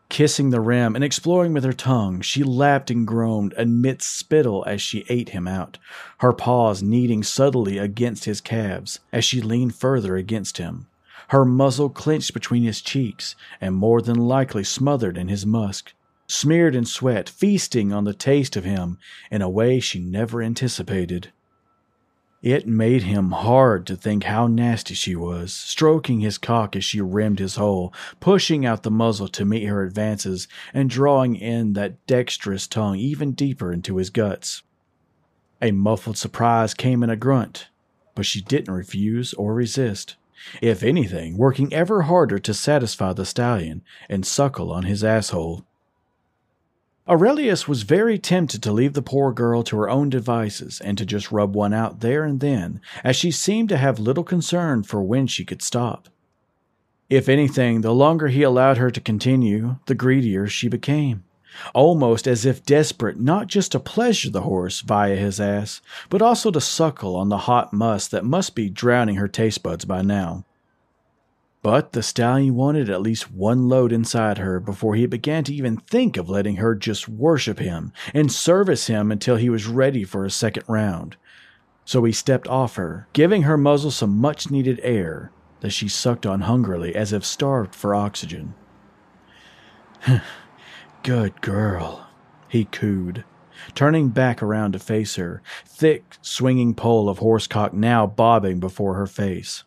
Kissing 0.10 0.52
the 0.52 0.62
rim 0.62 0.96
and 0.96 1.04
exploring 1.04 1.54
with 1.54 1.64
her 1.64 1.74
tongue, 1.74 2.22
she 2.22 2.44
lapped 2.44 2.92
and 2.92 3.08
groaned 3.08 3.54
amidst 3.58 4.16
spittle 4.18 4.64
as 4.68 4.82
she 4.82 5.04
ate 5.10 5.30
him 5.30 5.48
out, 5.48 5.78
her 6.20 6.32
paws 6.32 6.84
kneading 6.84 7.24
subtly 7.24 7.78
against 7.78 8.26
his 8.26 8.40
calves 8.40 9.00
as 9.12 9.26
she 9.26 9.42
leaned 9.42 9.76
further 9.76 10.16
against 10.16 10.58
him, 10.58 10.88
her 11.30 11.44
muzzle 11.44 11.90
clenched 11.90 12.34
between 12.34 12.64
his 12.64 12.82
cheeks 12.82 13.36
and 13.60 13.76
more 13.76 14.02
than 14.02 14.16
likely 14.16 14.64
smothered 14.64 15.18
in 15.18 15.28
his 15.28 15.46
musk, 15.46 15.94
smeared 16.28 16.76
in 16.76 16.86
sweat, 16.86 17.28
feasting 17.28 17.92
on 17.92 18.04
the 18.04 18.14
taste 18.14 18.56
of 18.56 18.64
him 18.64 18.98
in 19.32 19.42
a 19.42 19.50
way 19.50 19.80
she 19.80 20.00
never 20.00 20.42
anticipated. 20.42 21.32
It 22.46 22.68
made 22.68 23.02
him 23.02 23.32
hard 23.32 23.88
to 23.88 23.96
think 23.96 24.26
how 24.26 24.46
nasty 24.46 24.94
she 24.94 25.16
was, 25.16 25.52
stroking 25.52 26.20
his 26.20 26.38
cock 26.38 26.76
as 26.76 26.86
she 26.86 27.02
rimmed 27.02 27.40
his 27.40 27.56
hole, 27.56 27.92
pushing 28.20 28.68
out 28.68 28.84
the 28.84 28.92
muzzle 28.92 29.28
to 29.30 29.46
meet 29.46 29.64
her 29.66 29.84
advances, 29.84 30.48
and 30.72 30.88
drawing 30.88 31.36
in 31.36 31.74
that 31.74 32.06
dexterous 32.06 32.68
tongue 32.68 32.98
even 32.98 33.32
deeper 33.32 33.74
into 33.74 33.98
his 33.98 34.12
guts. 34.12 34.62
A 35.60 35.72
muffled 35.72 36.20
surprise 36.20 36.76
came 36.76 37.02
in 37.02 37.10
a 37.10 37.16
grunt, 37.16 37.70
but 38.14 38.28
she 38.28 38.42
didn't 38.42 38.76
refuse 38.76 39.34
or 39.34 39.56
resist. 39.56 40.16
If 40.62 40.84
anything, 40.84 41.38
working 41.40 41.74
ever 41.74 42.04
harder 42.04 42.38
to 42.38 42.54
satisfy 42.54 43.14
the 43.14 43.26
stallion 43.26 43.82
and 44.08 44.24
suckle 44.24 44.72
on 44.72 44.84
his 44.84 45.04
asshole. 45.04 45.66
Aurelius 47.08 47.68
was 47.68 47.84
very 47.84 48.18
tempted 48.18 48.64
to 48.64 48.72
leave 48.72 48.94
the 48.94 49.02
poor 49.02 49.32
girl 49.32 49.62
to 49.64 49.78
her 49.78 49.88
own 49.88 50.10
devices 50.10 50.82
and 50.82 50.98
to 50.98 51.06
just 51.06 51.32
rub 51.32 51.54
one 51.56 51.72
out 51.72 52.00
there 52.00 52.24
and 52.24 52.40
then, 52.40 52.82
as 53.04 53.16
she 53.16 53.30
seemed 53.30 53.70
to 53.70 53.78
have 53.78 54.00
little 54.00 54.24
concern 54.24 54.82
for 54.82 55.04
when 55.04 55.28
she 55.28 55.46
could 55.46 55.62
stop. 55.62 56.10
If 57.08 57.30
anything, 57.30 57.82
the 57.82 57.94
longer 57.94 58.30
he 58.30 58.42
allowed 58.42 58.78
her 58.78 58.90
to 58.90 59.00
continue, 59.00 59.76
the 59.86 59.94
greedier 59.94 60.48
she 60.48 60.68
became, 60.68 61.24
almost 61.76 62.28
as 62.28 62.44
if 62.44 62.66
desperate 62.66 63.20
not 63.20 63.46
just 63.46 63.74
to 63.74 63.80
pleasure 63.80 64.32
the 64.32 64.42
horse 64.42 64.82
via 64.82 65.16
his 65.16 65.40
ass, 65.40 65.82
but 66.10 66.24
also 66.24 66.50
to 66.50 66.60
suckle 66.60 67.16
on 67.16 67.30
the 67.30 67.38
hot 67.38 67.72
musk 67.72 68.10
that 68.10 68.26
must 68.26 68.56
be 68.56 68.68
drowning 68.68 69.18
her 69.18 69.28
taste 69.28 69.62
buds 69.62 69.86
by 69.86 70.02
now. 70.02 70.44
But 71.66 71.94
the 71.94 72.04
stallion 72.04 72.54
wanted 72.54 72.92
at 72.92 73.02
least 73.02 73.32
one 73.32 73.68
load 73.68 73.92
inside 73.92 74.38
her 74.38 74.60
before 74.60 74.94
he 74.94 75.08
began 75.08 75.44
to 75.46 75.54
even 75.56 75.78
think 75.78 76.16
of 76.16 76.30
letting 76.30 76.58
her 76.58 76.76
just 76.76 77.10
worship 77.10 77.58
him 77.58 77.92
and 78.14 78.32
service 78.32 78.86
him 78.86 79.12
until 79.12 79.38
he 79.38 79.50
was 79.50 79.66
ready 79.66 80.04
for 80.04 80.24
a 80.24 80.30
second 80.30 80.62
round. 80.68 81.16
So 81.84 82.04
he 82.04 82.12
stepped 82.12 82.48
off 82.48 82.76
her, 82.76 83.08
giving 83.14 83.42
her 83.42 83.58
muzzle 83.58 83.90
some 83.90 84.16
much 84.16 84.52
needed 84.52 84.80
air 84.84 85.32
that 85.62 85.72
she 85.72 85.88
sucked 85.88 86.28
on 86.28 86.42
hungrily 86.42 86.96
as 86.96 87.12
if 87.12 87.26
starved 87.26 87.74
for 87.74 87.96
oxygen. 87.96 88.54
Good 91.02 91.42
girl, 91.42 92.08
he 92.48 92.66
cooed, 92.66 93.24
turning 93.74 94.10
back 94.10 94.44
around 94.44 94.74
to 94.74 94.78
face 94.78 95.16
her, 95.16 95.42
thick, 95.66 96.18
swinging 96.22 96.76
pole 96.76 97.10
of 97.10 97.18
horsecock 97.18 97.74
now 97.74 98.06
bobbing 98.06 98.60
before 98.60 98.94
her 98.94 99.08
face. 99.08 99.64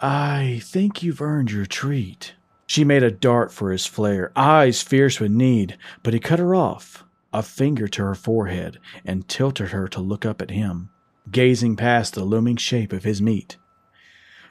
I 0.00 0.60
think 0.62 1.02
you've 1.02 1.20
earned 1.20 1.50
your 1.50 1.66
treat. 1.66 2.34
She 2.66 2.84
made 2.84 3.02
a 3.02 3.10
dart 3.10 3.50
for 3.50 3.72
his 3.72 3.86
flare, 3.86 4.30
eyes 4.36 4.82
fierce 4.82 5.18
with 5.18 5.32
need, 5.32 5.76
but 6.02 6.14
he 6.14 6.20
cut 6.20 6.38
her 6.38 6.54
off, 6.54 7.04
a 7.32 7.42
finger 7.42 7.88
to 7.88 8.02
her 8.04 8.14
forehead, 8.14 8.78
and 9.04 9.28
tilted 9.28 9.70
her 9.70 9.88
to 9.88 10.00
look 10.00 10.24
up 10.24 10.40
at 10.40 10.50
him, 10.50 10.90
gazing 11.30 11.76
past 11.76 12.14
the 12.14 12.24
looming 12.24 12.56
shape 12.56 12.92
of 12.92 13.04
his 13.04 13.20
meat. 13.20 13.56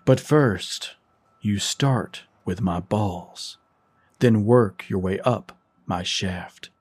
But 0.04 0.20
first, 0.20 0.96
you 1.42 1.60
start 1.60 2.24
with 2.44 2.60
my 2.60 2.80
balls, 2.80 3.58
then 4.20 4.46
work 4.46 4.90
your 4.90 5.00
way 5.00 5.20
up 5.20 5.58
my 5.86 6.04
shaft. 6.04 6.72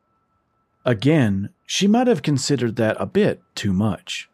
Again, 0.85 1.51
she 1.67 1.87
might 1.87 2.07
have 2.07 2.23
considered 2.23 2.77
that 2.77 2.97
a 2.99 3.07
bit 3.07 3.43
too 3.55 3.73
much. 3.73 4.29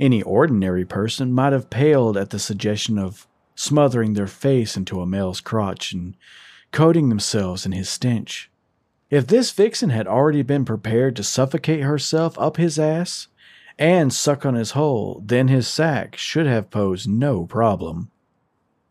Any 0.00 0.22
ordinary 0.22 0.84
person 0.84 1.32
might 1.32 1.52
have 1.52 1.70
paled 1.70 2.16
at 2.16 2.30
the 2.30 2.38
suggestion 2.38 2.98
of 2.98 3.28
smothering 3.58 4.14
their 4.14 4.28
face 4.28 4.76
into 4.76 5.00
a 5.00 5.06
male's 5.06 5.40
crotch 5.40 5.92
and 5.92 6.16
coating 6.70 7.08
themselves 7.08 7.66
in 7.66 7.72
his 7.72 7.88
stench. 7.88 8.48
If 9.10 9.26
this 9.26 9.50
vixen 9.50 9.90
had 9.90 10.06
already 10.06 10.42
been 10.42 10.64
prepared 10.64 11.16
to 11.16 11.24
suffocate 11.24 11.80
herself 11.80 12.38
up 12.38 12.56
his 12.56 12.78
ass 12.78 13.26
and 13.76 14.12
suck 14.12 14.46
on 14.46 14.54
his 14.54 14.72
hole, 14.72 15.20
then 15.26 15.48
his 15.48 15.66
sack 15.66 16.16
should 16.16 16.46
have 16.46 16.70
posed 16.70 17.08
no 17.08 17.46
problem. 17.46 18.12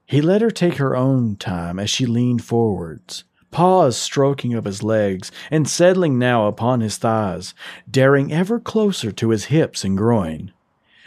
He 0.05 0.21
let 0.21 0.41
her 0.41 0.51
take 0.51 0.75
her 0.75 0.97
own 0.97 1.37
time 1.37 1.79
as 1.79 1.89
she 1.89 2.05
leaned 2.05 2.43
forwards, 2.43 3.23
paws 3.51 3.95
stroking 3.95 4.53
of 4.53 4.65
his 4.65 4.83
legs 4.83 5.31
and 5.49 5.67
settling 5.67 6.19
now 6.19 6.47
upon 6.47 6.81
his 6.81 6.97
thighs, 6.97 7.53
daring 7.89 8.33
ever 8.33 8.59
closer 8.59 9.13
to 9.13 9.29
his 9.29 9.45
hips 9.45 9.85
and 9.85 9.97
groin. 9.97 10.51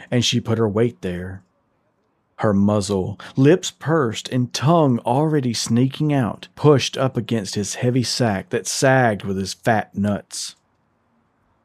And 0.09 0.25
she 0.25 0.39
put 0.39 0.57
her 0.57 0.67
weight 0.67 1.01
there, 1.01 1.43
her 2.41 2.53
muzzle, 2.53 3.19
lips 3.35 3.69
pursed 3.69 4.27
and 4.29 4.51
tongue 4.51 4.97
already 4.99 5.53
sneaking 5.53 6.11
out, 6.11 6.47
pushed 6.55 6.97
up 6.97 7.15
against 7.15 7.53
his 7.53 7.75
heavy 7.75 8.01
sack 8.01 8.49
that 8.49 8.65
sagged 8.65 9.23
with 9.23 9.37
his 9.37 9.53
fat 9.53 9.95
nuts. 9.95 10.55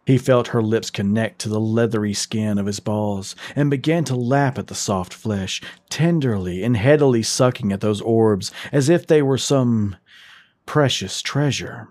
He 0.04 0.18
felt 0.18 0.48
her 0.48 0.62
lips 0.62 0.90
connect 0.90 1.40
to 1.40 1.48
the 1.48 1.58
leathery 1.58 2.12
skin 2.12 2.58
of 2.58 2.66
his 2.66 2.78
balls 2.78 3.34
and 3.56 3.70
began 3.70 4.04
to 4.04 4.14
lap 4.14 4.58
at 4.58 4.68
the 4.68 4.74
soft 4.74 5.12
flesh, 5.12 5.62
tenderly 5.88 6.62
and 6.62 6.76
headily 6.76 7.22
sucking 7.22 7.72
at 7.72 7.80
those 7.80 8.02
orbs 8.02 8.52
as 8.70 8.88
if 8.88 9.06
they 9.06 9.22
were 9.22 9.38
some 9.38 9.96
precious 10.66 11.22
treasure. 11.22 11.88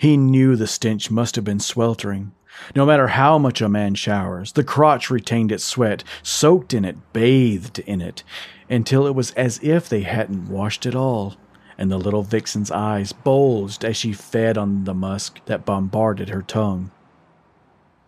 He 0.00 0.16
knew 0.16 0.56
the 0.56 0.66
stench 0.66 1.10
must 1.10 1.36
have 1.36 1.44
been 1.44 1.60
sweltering, 1.60 2.32
no 2.74 2.86
matter 2.86 3.08
how 3.08 3.38
much 3.38 3.60
a 3.60 3.68
man 3.68 3.94
showers, 3.94 4.52
the 4.52 4.64
crotch 4.64 5.10
retained 5.10 5.52
its 5.52 5.64
sweat, 5.64 6.04
soaked 6.22 6.74
in 6.74 6.84
it, 6.84 6.96
bathed 7.12 7.78
in 7.80 8.00
it, 8.00 8.22
until 8.70 9.06
it 9.06 9.14
was 9.14 9.32
as 9.32 9.58
if 9.62 9.88
they 9.88 10.02
hadn't 10.02 10.48
washed 10.48 10.86
at 10.86 10.94
all, 10.94 11.36
and 11.76 11.90
the 11.90 11.98
little 11.98 12.22
vixen's 12.22 12.70
eyes 12.70 13.12
bulged 13.12 13.84
as 13.84 13.96
she 13.96 14.12
fed 14.12 14.58
on 14.58 14.84
the 14.84 14.94
musk 14.94 15.40
that 15.46 15.64
bombarded 15.64 16.28
her 16.28 16.42
tongue. 16.42 16.90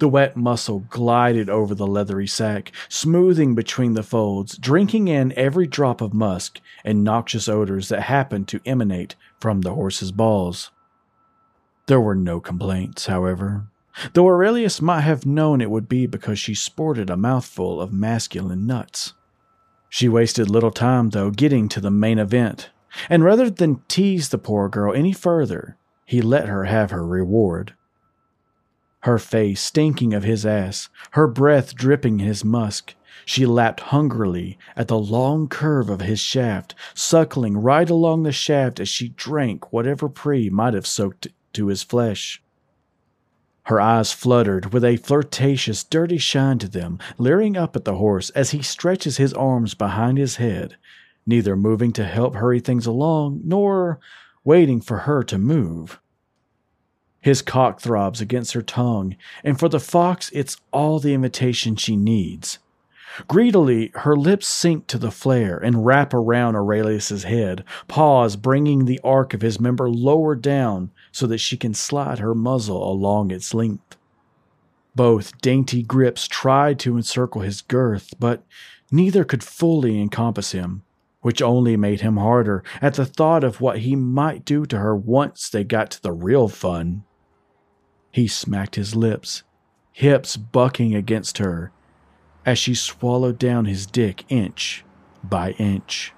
The 0.00 0.08
wet 0.08 0.34
muscle 0.34 0.86
glided 0.88 1.50
over 1.50 1.74
the 1.74 1.86
leathery 1.86 2.26
sack, 2.26 2.72
smoothing 2.88 3.54
between 3.54 3.92
the 3.92 4.02
folds, 4.02 4.56
drinking 4.56 5.08
in 5.08 5.34
every 5.36 5.66
drop 5.66 6.00
of 6.00 6.14
musk 6.14 6.58
and 6.84 7.04
noxious 7.04 7.48
odors 7.48 7.90
that 7.90 8.02
happened 8.02 8.48
to 8.48 8.60
emanate 8.64 9.14
from 9.38 9.60
the 9.60 9.74
horse's 9.74 10.10
balls. 10.10 10.70
There 11.86 12.00
were 12.00 12.14
no 12.14 12.40
complaints, 12.40 13.06
however, 13.06 13.66
though 14.12 14.28
Aurelius 14.28 14.80
might 14.80 15.00
have 15.00 15.26
known 15.26 15.60
it 15.60 15.70
would 15.70 15.88
be 15.88 16.06
because 16.06 16.38
she 16.38 16.54
sported 16.54 17.10
a 17.10 17.16
mouthful 17.16 17.80
of 17.80 17.92
masculine 17.92 18.66
nuts. 18.66 19.14
She 19.88 20.08
wasted 20.08 20.48
little 20.48 20.70
time, 20.70 21.10
though, 21.10 21.30
getting 21.30 21.68
to 21.70 21.80
the 21.80 21.90
main 21.90 22.18
event, 22.18 22.70
and 23.08 23.24
rather 23.24 23.50
than 23.50 23.82
tease 23.88 24.28
the 24.28 24.38
poor 24.38 24.68
girl 24.68 24.94
any 24.94 25.12
further, 25.12 25.76
he 26.04 26.22
let 26.22 26.48
her 26.48 26.64
have 26.64 26.90
her 26.90 27.06
reward. 27.06 27.74
Her 29.00 29.18
face 29.18 29.60
stinking 29.60 30.12
of 30.12 30.24
his 30.24 30.44
ass, 30.44 30.88
her 31.12 31.26
breath 31.26 31.74
dripping 31.74 32.18
his 32.18 32.44
musk, 32.44 32.94
she 33.24 33.46
lapped 33.46 33.80
hungrily 33.80 34.58
at 34.76 34.88
the 34.88 34.98
long 34.98 35.48
curve 35.48 35.88
of 35.88 36.00
his 36.00 36.20
shaft, 36.20 36.74
suckling 36.94 37.56
right 37.56 37.88
along 37.88 38.22
the 38.22 38.32
shaft 38.32 38.80
as 38.80 38.88
she 38.88 39.10
drank 39.10 39.72
whatever 39.72 40.08
prey 40.08 40.48
might 40.48 40.74
have 40.74 40.86
soaked 40.86 41.28
to 41.52 41.68
his 41.68 41.82
flesh. 41.82 42.42
Her 43.64 43.80
eyes 43.80 44.12
fluttered 44.12 44.72
with 44.72 44.84
a 44.84 44.96
flirtatious, 44.96 45.84
dirty 45.84 46.18
shine 46.18 46.58
to 46.58 46.68
them, 46.68 46.98
leering 47.18 47.56
up 47.56 47.76
at 47.76 47.84
the 47.84 47.96
horse 47.96 48.30
as 48.30 48.50
he 48.50 48.62
stretches 48.62 49.16
his 49.16 49.32
arms 49.34 49.74
behind 49.74 50.18
his 50.18 50.36
head, 50.36 50.76
neither 51.26 51.56
moving 51.56 51.92
to 51.92 52.04
help 52.04 52.34
hurry 52.34 52.60
things 52.60 52.86
along 52.86 53.42
nor 53.44 54.00
waiting 54.44 54.80
for 54.80 54.98
her 54.98 55.22
to 55.22 55.38
move. 55.38 56.00
His 57.20 57.42
cock 57.42 57.80
throbs 57.80 58.20
against 58.20 58.54
her 58.54 58.62
tongue, 58.62 59.16
and 59.44 59.58
for 59.58 59.68
the 59.68 59.78
fox, 59.78 60.30
it's 60.32 60.56
all 60.72 60.98
the 60.98 61.12
invitation 61.12 61.76
she 61.76 61.96
needs. 61.96 62.58
Greedily, 63.28 63.90
her 63.96 64.16
lips 64.16 64.46
sink 64.46 64.86
to 64.86 64.96
the 64.96 65.10
flare 65.10 65.58
and 65.58 65.84
wrap 65.84 66.14
around 66.14 66.56
Aurelius's 66.56 67.24
head, 67.24 67.64
paws 67.88 68.36
bringing 68.36 68.84
the 68.84 69.00
arc 69.04 69.34
of 69.34 69.42
his 69.42 69.60
member 69.60 69.90
lower 69.90 70.34
down 70.34 70.90
so 71.12 71.26
that 71.26 71.38
she 71.38 71.56
can 71.56 71.74
slide 71.74 72.18
her 72.18 72.34
muzzle 72.34 72.90
along 72.90 73.30
its 73.30 73.54
length. 73.54 73.96
Both 74.94 75.40
dainty 75.40 75.82
grips 75.82 76.26
tried 76.26 76.78
to 76.80 76.96
encircle 76.96 77.42
his 77.42 77.62
girth, 77.62 78.12
but 78.18 78.44
neither 78.90 79.24
could 79.24 79.44
fully 79.44 80.00
encompass 80.00 80.52
him, 80.52 80.82
which 81.20 81.42
only 81.42 81.76
made 81.76 82.00
him 82.00 82.16
harder 82.16 82.62
at 82.82 82.94
the 82.94 83.06
thought 83.06 83.44
of 83.44 83.60
what 83.60 83.80
he 83.80 83.94
might 83.94 84.44
do 84.44 84.66
to 84.66 84.78
her 84.78 84.96
once 84.96 85.48
they 85.48 85.64
got 85.64 85.90
to 85.92 86.02
the 86.02 86.12
real 86.12 86.48
fun. 86.48 87.04
He 88.10 88.26
smacked 88.26 88.74
his 88.74 88.96
lips, 88.96 89.44
hips 89.92 90.36
bucking 90.36 90.94
against 90.94 91.38
her, 91.38 91.72
as 92.44 92.58
she 92.58 92.74
swallowed 92.74 93.38
down 93.38 93.66
his 93.66 93.86
dick 93.86 94.24
inch 94.28 94.84
by 95.22 95.52
inch. 95.52 96.12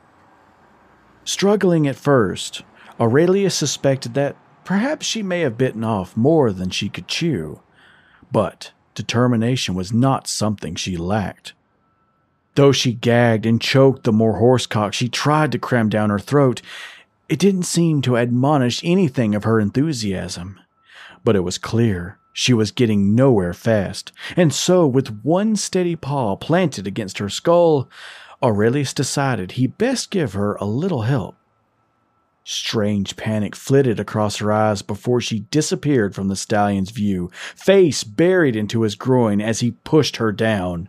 Struggling 1.24 1.86
at 1.86 1.96
first, 1.96 2.62
Aurelius 2.98 3.54
suspected 3.54 4.14
that 4.14 4.36
perhaps 4.64 5.06
she 5.06 5.22
may 5.22 5.40
have 5.40 5.58
bitten 5.58 5.84
off 5.84 6.16
more 6.16 6.52
than 6.52 6.70
she 6.70 6.88
could 6.88 7.08
chew, 7.08 7.60
but 8.30 8.72
determination 8.94 9.74
was 9.74 9.92
not 9.92 10.26
something 10.26 10.74
she 10.74 10.96
lacked. 10.96 11.54
Though 12.54 12.72
she 12.72 12.92
gagged 12.92 13.46
and 13.46 13.60
choked 13.60 14.04
the 14.04 14.12
more 14.12 14.38
horsecock 14.38 14.92
she 14.92 15.08
tried 15.08 15.52
to 15.52 15.58
cram 15.58 15.88
down 15.88 16.10
her 16.10 16.18
throat, 16.18 16.60
it 17.28 17.38
didn't 17.38 17.62
seem 17.62 18.02
to 18.02 18.18
admonish 18.18 18.80
anything 18.84 19.34
of 19.34 19.44
her 19.44 19.58
enthusiasm. 19.58 20.60
But 21.24 21.36
it 21.36 21.40
was 21.40 21.56
clear 21.56 22.18
she 22.32 22.52
was 22.52 22.70
getting 22.70 23.14
nowhere 23.14 23.54
fast, 23.54 24.12
and 24.36 24.52
so, 24.52 24.86
with 24.86 25.22
one 25.22 25.56
steady 25.56 25.96
paw 25.96 26.36
planted 26.36 26.86
against 26.86 27.18
her 27.18 27.28
skull, 27.28 27.88
Aurelius 28.42 28.92
decided 28.92 29.52
he 29.52 29.66
best 29.66 30.10
give 30.10 30.32
her 30.32 30.54
a 30.56 30.64
little 30.64 31.02
help. 31.02 31.36
Strange 32.44 33.16
panic 33.16 33.54
flitted 33.54 34.00
across 34.00 34.38
her 34.38 34.50
eyes 34.50 34.82
before 34.82 35.20
she 35.20 35.40
disappeared 35.50 36.14
from 36.14 36.28
the 36.28 36.36
stallion's 36.36 36.90
view, 36.90 37.30
face 37.54 38.02
buried 38.02 38.56
into 38.56 38.82
his 38.82 38.96
groin 38.96 39.40
as 39.40 39.60
he 39.60 39.70
pushed 39.70 40.16
her 40.16 40.32
down. 40.32 40.88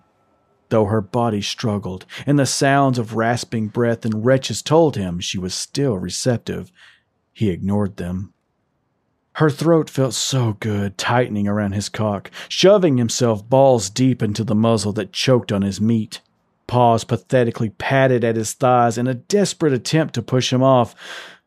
Though 0.70 0.86
her 0.86 1.02
body 1.02 1.42
struggled, 1.42 2.08
and 2.26 2.40
the 2.40 2.48
sounds 2.48 2.98
of 2.98 3.16
rasping 3.16 3.68
breath 3.68 4.04
and 4.04 4.26
retches 4.26 4.64
told 4.64 4.96
him 4.96 5.20
she 5.20 5.38
was 5.38 5.54
still 5.54 6.00
receptive, 6.00 6.72
he 7.32 7.50
ignored 7.50 7.98
them. 7.98 8.34
Her 9.34 9.50
throat 9.50 9.90
felt 9.90 10.14
so 10.14 10.58
good, 10.60 10.98
tightening 10.98 11.48
around 11.48 11.74
his 11.74 11.90
cock, 11.90 12.32
shoving 12.50 12.98
himself 12.98 13.48
balls 13.48 13.90
deep 13.90 14.22
into 14.22 14.44
the 14.44 14.56
muzzle 14.56 14.94
that 14.94 15.14
choked 15.14 15.52
on 15.52 15.64
his 15.64 15.82
meat. 15.82 16.22
Paws 16.66 17.04
pathetically 17.04 17.70
patted 17.70 18.24
at 18.24 18.36
his 18.36 18.54
thighs 18.54 18.98
in 18.98 19.08
a 19.08 19.14
desperate 19.14 19.74
attempt 19.74 20.14
to 20.16 20.22
push 20.22 20.54
him 20.54 20.64
off, 20.64 20.96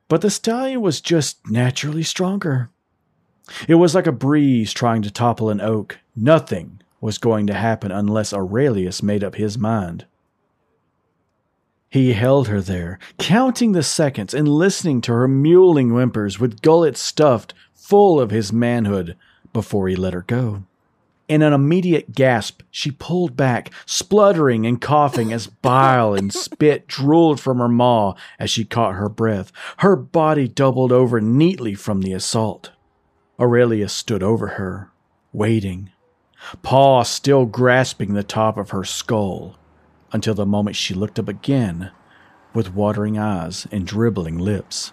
but 0.08 0.20
the 0.20 0.30
stallion 0.30 0.80
was 0.80 1.00
just 1.00 1.38
naturally 1.50 2.02
stronger. 2.02 2.70
It 3.68 3.76
was 3.76 3.94
like 3.94 4.06
a 4.06 4.12
breeze 4.12 4.72
trying 4.72 5.02
to 5.02 5.10
topple 5.10 5.50
an 5.50 5.60
oak. 5.60 5.98
Nothing 6.14 6.80
was 7.00 7.18
going 7.18 7.46
to 7.46 7.54
happen 7.54 7.92
unless 7.92 8.32
Aurelius 8.32 9.02
made 9.02 9.22
up 9.22 9.36
his 9.36 9.56
mind. 9.56 10.06
He 11.88 12.12
held 12.12 12.48
her 12.48 12.60
there, 12.60 12.98
counting 13.18 13.72
the 13.72 13.82
seconds 13.82 14.34
and 14.34 14.48
listening 14.48 15.00
to 15.02 15.12
her 15.12 15.28
mewling 15.28 15.92
whimpers 15.92 16.38
with 16.40 16.60
gullet 16.60 16.96
stuffed 16.96 17.54
full 17.72 18.20
of 18.20 18.30
his 18.30 18.52
manhood 18.52 19.16
before 19.52 19.88
he 19.88 19.96
let 19.96 20.12
her 20.12 20.22
go. 20.22 20.64
In 21.28 21.42
an 21.42 21.52
immediate 21.52 22.12
gasp, 22.12 22.62
she 22.70 22.92
pulled 22.92 23.36
back, 23.36 23.72
spluttering 23.84 24.64
and 24.64 24.80
coughing 24.80 25.32
as 25.32 25.48
bile 25.48 26.14
and 26.14 26.32
spit 26.32 26.86
drooled 26.86 27.40
from 27.40 27.58
her 27.58 27.68
maw 27.68 28.14
as 28.38 28.48
she 28.48 28.64
caught 28.64 28.94
her 28.94 29.08
breath. 29.08 29.50
Her 29.78 29.96
body 29.96 30.46
doubled 30.46 30.92
over 30.92 31.20
neatly 31.20 31.74
from 31.74 32.02
the 32.02 32.12
assault. 32.12 32.70
Aurelius 33.40 33.92
stood 33.92 34.22
over 34.22 34.48
her, 34.48 34.90
waiting, 35.32 35.90
paw 36.62 37.02
still 37.02 37.44
grasping 37.44 38.14
the 38.14 38.22
top 38.22 38.56
of 38.56 38.70
her 38.70 38.84
skull, 38.84 39.56
until 40.12 40.34
the 40.34 40.46
moment 40.46 40.76
she 40.76 40.94
looked 40.94 41.18
up 41.18 41.28
again 41.28 41.90
with 42.54 42.72
watering 42.72 43.18
eyes 43.18 43.66
and 43.72 43.86
dribbling 43.86 44.38
lips. 44.38 44.92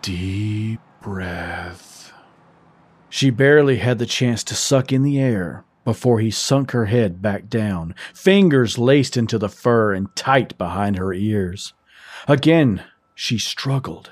Deep 0.00 0.80
breath. 1.02 1.95
She 3.08 3.30
barely 3.30 3.76
had 3.78 3.98
the 3.98 4.06
chance 4.06 4.42
to 4.44 4.54
suck 4.54 4.92
in 4.92 5.02
the 5.02 5.18
air 5.18 5.64
before 5.84 6.18
he 6.18 6.30
sunk 6.32 6.72
her 6.72 6.86
head 6.86 7.22
back 7.22 7.48
down, 7.48 7.94
fingers 8.12 8.76
laced 8.76 9.16
into 9.16 9.38
the 9.38 9.48
fur 9.48 9.94
and 9.94 10.14
tight 10.16 10.58
behind 10.58 10.96
her 10.96 11.12
ears. 11.12 11.72
Again, 12.26 12.82
she 13.14 13.38
struggled, 13.38 14.10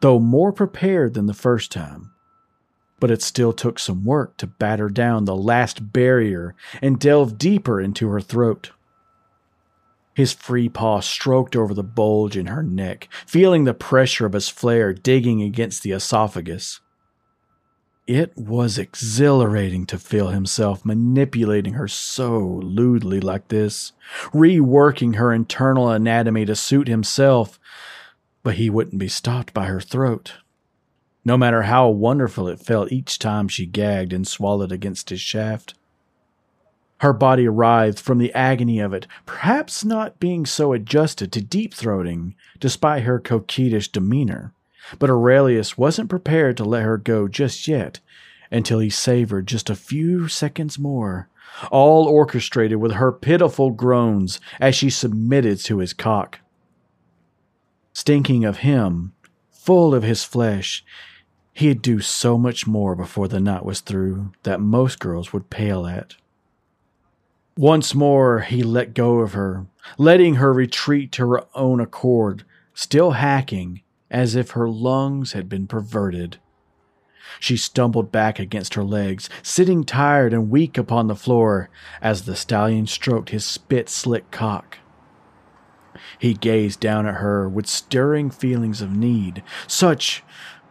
though 0.00 0.18
more 0.18 0.52
prepared 0.52 1.14
than 1.14 1.24
the 1.26 1.34
first 1.34 1.72
time. 1.72 2.12
But 3.00 3.10
it 3.10 3.22
still 3.22 3.54
took 3.54 3.78
some 3.78 4.04
work 4.04 4.36
to 4.36 4.46
batter 4.46 4.90
down 4.90 5.24
the 5.24 5.34
last 5.34 5.90
barrier 5.90 6.54
and 6.82 7.00
delve 7.00 7.38
deeper 7.38 7.80
into 7.80 8.08
her 8.10 8.20
throat. 8.20 8.72
His 10.14 10.34
free 10.34 10.68
paw 10.68 11.00
stroked 11.00 11.56
over 11.56 11.72
the 11.72 11.82
bulge 11.82 12.36
in 12.36 12.46
her 12.46 12.62
neck, 12.62 13.08
feeling 13.26 13.64
the 13.64 13.72
pressure 13.72 14.26
of 14.26 14.34
his 14.34 14.50
flare 14.50 14.92
digging 14.92 15.40
against 15.40 15.82
the 15.82 15.92
esophagus. 15.92 16.80
It 18.10 18.36
was 18.36 18.76
exhilarating 18.76 19.86
to 19.86 19.96
feel 19.96 20.30
himself 20.30 20.84
manipulating 20.84 21.74
her 21.74 21.86
so 21.86 22.40
lewdly 22.40 23.20
like 23.20 23.46
this, 23.46 23.92
reworking 24.32 25.14
her 25.14 25.32
internal 25.32 25.88
anatomy 25.88 26.44
to 26.46 26.56
suit 26.56 26.88
himself, 26.88 27.60
but 28.42 28.56
he 28.56 28.68
wouldn't 28.68 28.98
be 28.98 29.06
stopped 29.06 29.54
by 29.54 29.66
her 29.66 29.80
throat. 29.80 30.32
No 31.24 31.38
matter 31.38 31.62
how 31.62 31.88
wonderful 31.88 32.48
it 32.48 32.58
felt 32.58 32.90
each 32.90 33.16
time 33.20 33.46
she 33.46 33.64
gagged 33.64 34.12
and 34.12 34.26
swallowed 34.26 34.72
against 34.72 35.10
his 35.10 35.20
shaft. 35.20 35.74
Her 37.02 37.12
body 37.12 37.46
writhed 37.46 38.00
from 38.00 38.18
the 38.18 38.34
agony 38.34 38.80
of 38.80 38.92
it, 38.92 39.06
perhaps 39.24 39.84
not 39.84 40.18
being 40.18 40.46
so 40.46 40.72
adjusted 40.72 41.30
to 41.30 41.40
deep 41.40 41.74
throating, 41.74 42.34
despite 42.58 43.04
her 43.04 43.20
coquettish 43.20 43.92
demeanor. 43.92 44.52
But 44.98 45.10
Aurelius 45.10 45.78
wasn't 45.78 46.10
prepared 46.10 46.56
to 46.56 46.64
let 46.64 46.82
her 46.82 46.98
go 46.98 47.28
just 47.28 47.68
yet, 47.68 48.00
until 48.50 48.80
he 48.80 48.90
savored 48.90 49.46
just 49.46 49.70
a 49.70 49.76
few 49.76 50.28
seconds 50.28 50.78
more, 50.78 51.28
all 51.70 52.06
orchestrated 52.06 52.78
with 52.78 52.92
her 52.92 53.12
pitiful 53.12 53.70
groans 53.70 54.40
as 54.60 54.74
she 54.74 54.90
submitted 54.90 55.58
to 55.60 55.78
his 55.78 55.92
cock. 55.92 56.40
Stinking 57.92 58.44
of 58.44 58.58
him, 58.58 59.12
full 59.50 59.94
of 59.94 60.02
his 60.02 60.24
flesh, 60.24 60.84
he'd 61.52 61.82
do 61.82 62.00
so 62.00 62.38
much 62.38 62.66
more 62.66 62.94
before 62.94 63.28
the 63.28 63.40
night 63.40 63.64
was 63.64 63.80
through 63.80 64.32
that 64.42 64.60
most 64.60 64.98
girls 64.98 65.32
would 65.32 65.50
pale 65.50 65.86
at. 65.86 66.14
Once 67.56 67.94
more 67.94 68.40
he 68.40 68.62
let 68.62 68.94
go 68.94 69.18
of 69.18 69.32
her, 69.32 69.66
letting 69.98 70.36
her 70.36 70.52
retreat 70.52 71.12
to 71.12 71.28
her 71.28 71.44
own 71.54 71.80
accord, 71.80 72.44
still 72.72 73.12
hacking 73.12 73.82
as 74.10 74.34
if 74.34 74.52
her 74.52 74.68
lungs 74.68 75.32
had 75.32 75.48
been 75.48 75.66
perverted. 75.66 76.38
She 77.38 77.56
stumbled 77.56 78.10
back 78.10 78.38
against 78.38 78.74
her 78.74 78.82
legs, 78.82 79.30
sitting 79.42 79.84
tired 79.84 80.32
and 80.32 80.50
weak 80.50 80.76
upon 80.76 81.06
the 81.06 81.14
floor 81.14 81.70
as 82.02 82.22
the 82.22 82.34
stallion 82.34 82.86
stroked 82.86 83.30
his 83.30 83.44
spit 83.44 83.88
slick 83.88 84.30
cock. 84.30 84.78
He 86.18 86.34
gazed 86.34 86.80
down 86.80 87.06
at 87.06 87.16
her 87.16 87.48
with 87.48 87.66
stirring 87.66 88.30
feelings 88.30 88.80
of 88.80 88.96
need, 88.96 89.42
such 89.66 90.24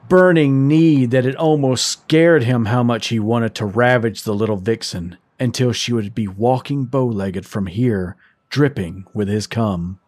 burning 0.07 0.67
need 0.67 1.11
that 1.11 1.25
it 1.25 1.35
almost 1.35 1.85
scared 1.85 2.43
him 2.43 2.65
how 2.65 2.83
much 2.83 3.07
he 3.07 3.19
wanted 3.19 3.53
to 3.55 3.65
ravage 3.65 4.23
the 4.23 4.33
little 4.33 4.57
vixen 4.57 5.17
until 5.39 5.71
she 5.71 5.93
would 5.93 6.13
be 6.13 6.27
walking 6.27 6.85
bow 6.85 7.05
legged 7.05 7.45
from 7.45 7.67
here, 7.67 8.17
dripping 8.49 9.05
with 9.13 9.27
his 9.27 9.47
cum. 9.47 9.99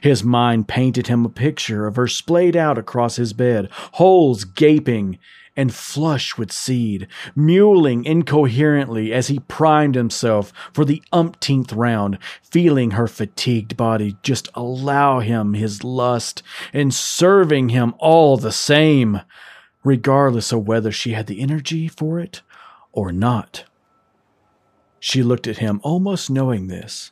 His 0.00 0.24
mind 0.24 0.68
painted 0.68 1.06
him 1.06 1.24
a 1.24 1.28
picture 1.28 1.86
of 1.86 1.96
her 1.96 2.08
splayed 2.08 2.56
out 2.56 2.78
across 2.78 3.16
his 3.16 3.32
bed, 3.32 3.68
holes 3.92 4.44
gaping 4.44 5.18
and 5.56 5.74
flush 5.74 6.38
with 6.38 6.50
seed, 6.50 7.06
mewling 7.36 8.04
incoherently 8.04 9.12
as 9.12 9.28
he 9.28 9.38
primed 9.40 9.94
himself 9.94 10.52
for 10.72 10.84
the 10.84 11.02
umpteenth 11.12 11.72
round, 11.72 12.18
feeling 12.42 12.92
her 12.92 13.06
fatigued 13.06 13.76
body 13.76 14.16
just 14.22 14.48
allow 14.54 15.20
him 15.20 15.54
his 15.54 15.84
lust 15.84 16.42
and 16.72 16.94
serving 16.94 17.68
him 17.68 17.94
all 17.98 18.36
the 18.36 18.52
same, 18.52 19.20
regardless 19.84 20.52
of 20.52 20.66
whether 20.66 20.90
she 20.90 21.12
had 21.12 21.26
the 21.26 21.40
energy 21.40 21.88
for 21.88 22.18
it 22.18 22.40
or 22.92 23.12
not. 23.12 23.64
She 24.98 25.22
looked 25.22 25.46
at 25.46 25.58
him, 25.58 25.80
almost 25.82 26.30
knowing 26.30 26.68
this, 26.68 27.10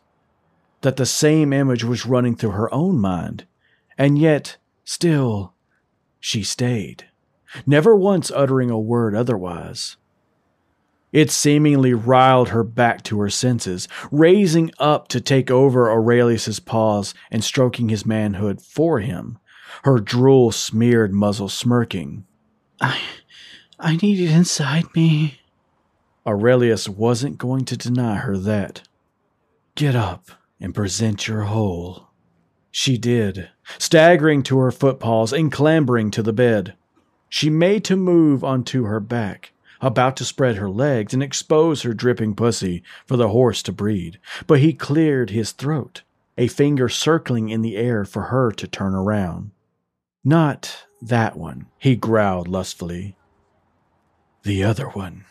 that 0.82 0.96
the 0.96 1.06
same 1.06 1.52
image 1.52 1.84
was 1.84 2.06
running 2.06 2.34
through 2.34 2.50
her 2.50 2.72
own 2.72 2.98
mind, 2.98 3.46
and 3.98 4.18
yet, 4.18 4.56
still, 4.84 5.52
she 6.18 6.42
stayed, 6.42 7.06
never 7.66 7.94
once 7.94 8.30
uttering 8.30 8.70
a 8.70 8.78
word 8.78 9.14
otherwise. 9.14 9.96
It 11.12 11.30
seemingly 11.30 11.92
riled 11.92 12.50
her 12.50 12.62
back 12.62 13.02
to 13.04 13.20
her 13.20 13.30
senses, 13.30 13.88
raising 14.12 14.70
up 14.78 15.08
to 15.08 15.20
take 15.20 15.50
over 15.50 15.90
Aurelius's 15.90 16.60
paws 16.60 17.14
and 17.30 17.42
stroking 17.42 17.88
his 17.88 18.06
manhood 18.06 18.62
for 18.62 19.00
him, 19.00 19.38
her 19.82 19.98
drool 19.98 20.52
smeared 20.52 21.12
muzzle 21.12 21.48
smirking. 21.48 22.24
I 22.80 23.00
I 23.78 23.96
need 23.96 24.20
it 24.20 24.30
inside 24.30 24.94
me. 24.94 25.40
Aurelius 26.26 26.88
wasn't 26.88 27.38
going 27.38 27.64
to 27.64 27.76
deny 27.76 28.16
her 28.16 28.36
that. 28.36 28.82
Get 29.74 29.96
up 29.96 30.30
and 30.60 30.74
present 30.74 31.26
your 31.26 31.42
whole. 31.42 32.08
She 32.70 32.98
did, 32.98 33.50
staggering 33.78 34.42
to 34.44 34.58
her 34.58 34.70
footpaws 34.70 35.32
and 35.32 35.50
clambering 35.50 36.10
to 36.12 36.22
the 36.22 36.32
bed. 36.32 36.74
She 37.28 37.50
made 37.50 37.84
to 37.84 37.96
move 37.96 38.44
onto 38.44 38.84
her 38.84 39.00
back, 39.00 39.52
about 39.80 40.16
to 40.18 40.24
spread 40.24 40.56
her 40.56 40.68
legs 40.68 41.14
and 41.14 41.22
expose 41.22 41.82
her 41.82 41.94
dripping 41.94 42.34
pussy 42.34 42.82
for 43.06 43.16
the 43.16 43.28
horse 43.28 43.62
to 43.64 43.72
breed, 43.72 44.18
but 44.46 44.60
he 44.60 44.72
cleared 44.72 45.30
his 45.30 45.52
throat, 45.52 46.02
a 46.36 46.48
finger 46.48 46.88
circling 46.88 47.48
in 47.48 47.62
the 47.62 47.76
air 47.76 48.04
for 48.04 48.24
her 48.24 48.52
to 48.52 48.66
turn 48.66 48.94
around. 48.94 49.50
Not 50.24 50.86
that 51.00 51.36
one, 51.36 51.66
he 51.78 51.96
growled 51.96 52.46
lustfully. 52.46 53.16
The 54.42 54.62
other 54.64 54.88
one. 54.88 55.24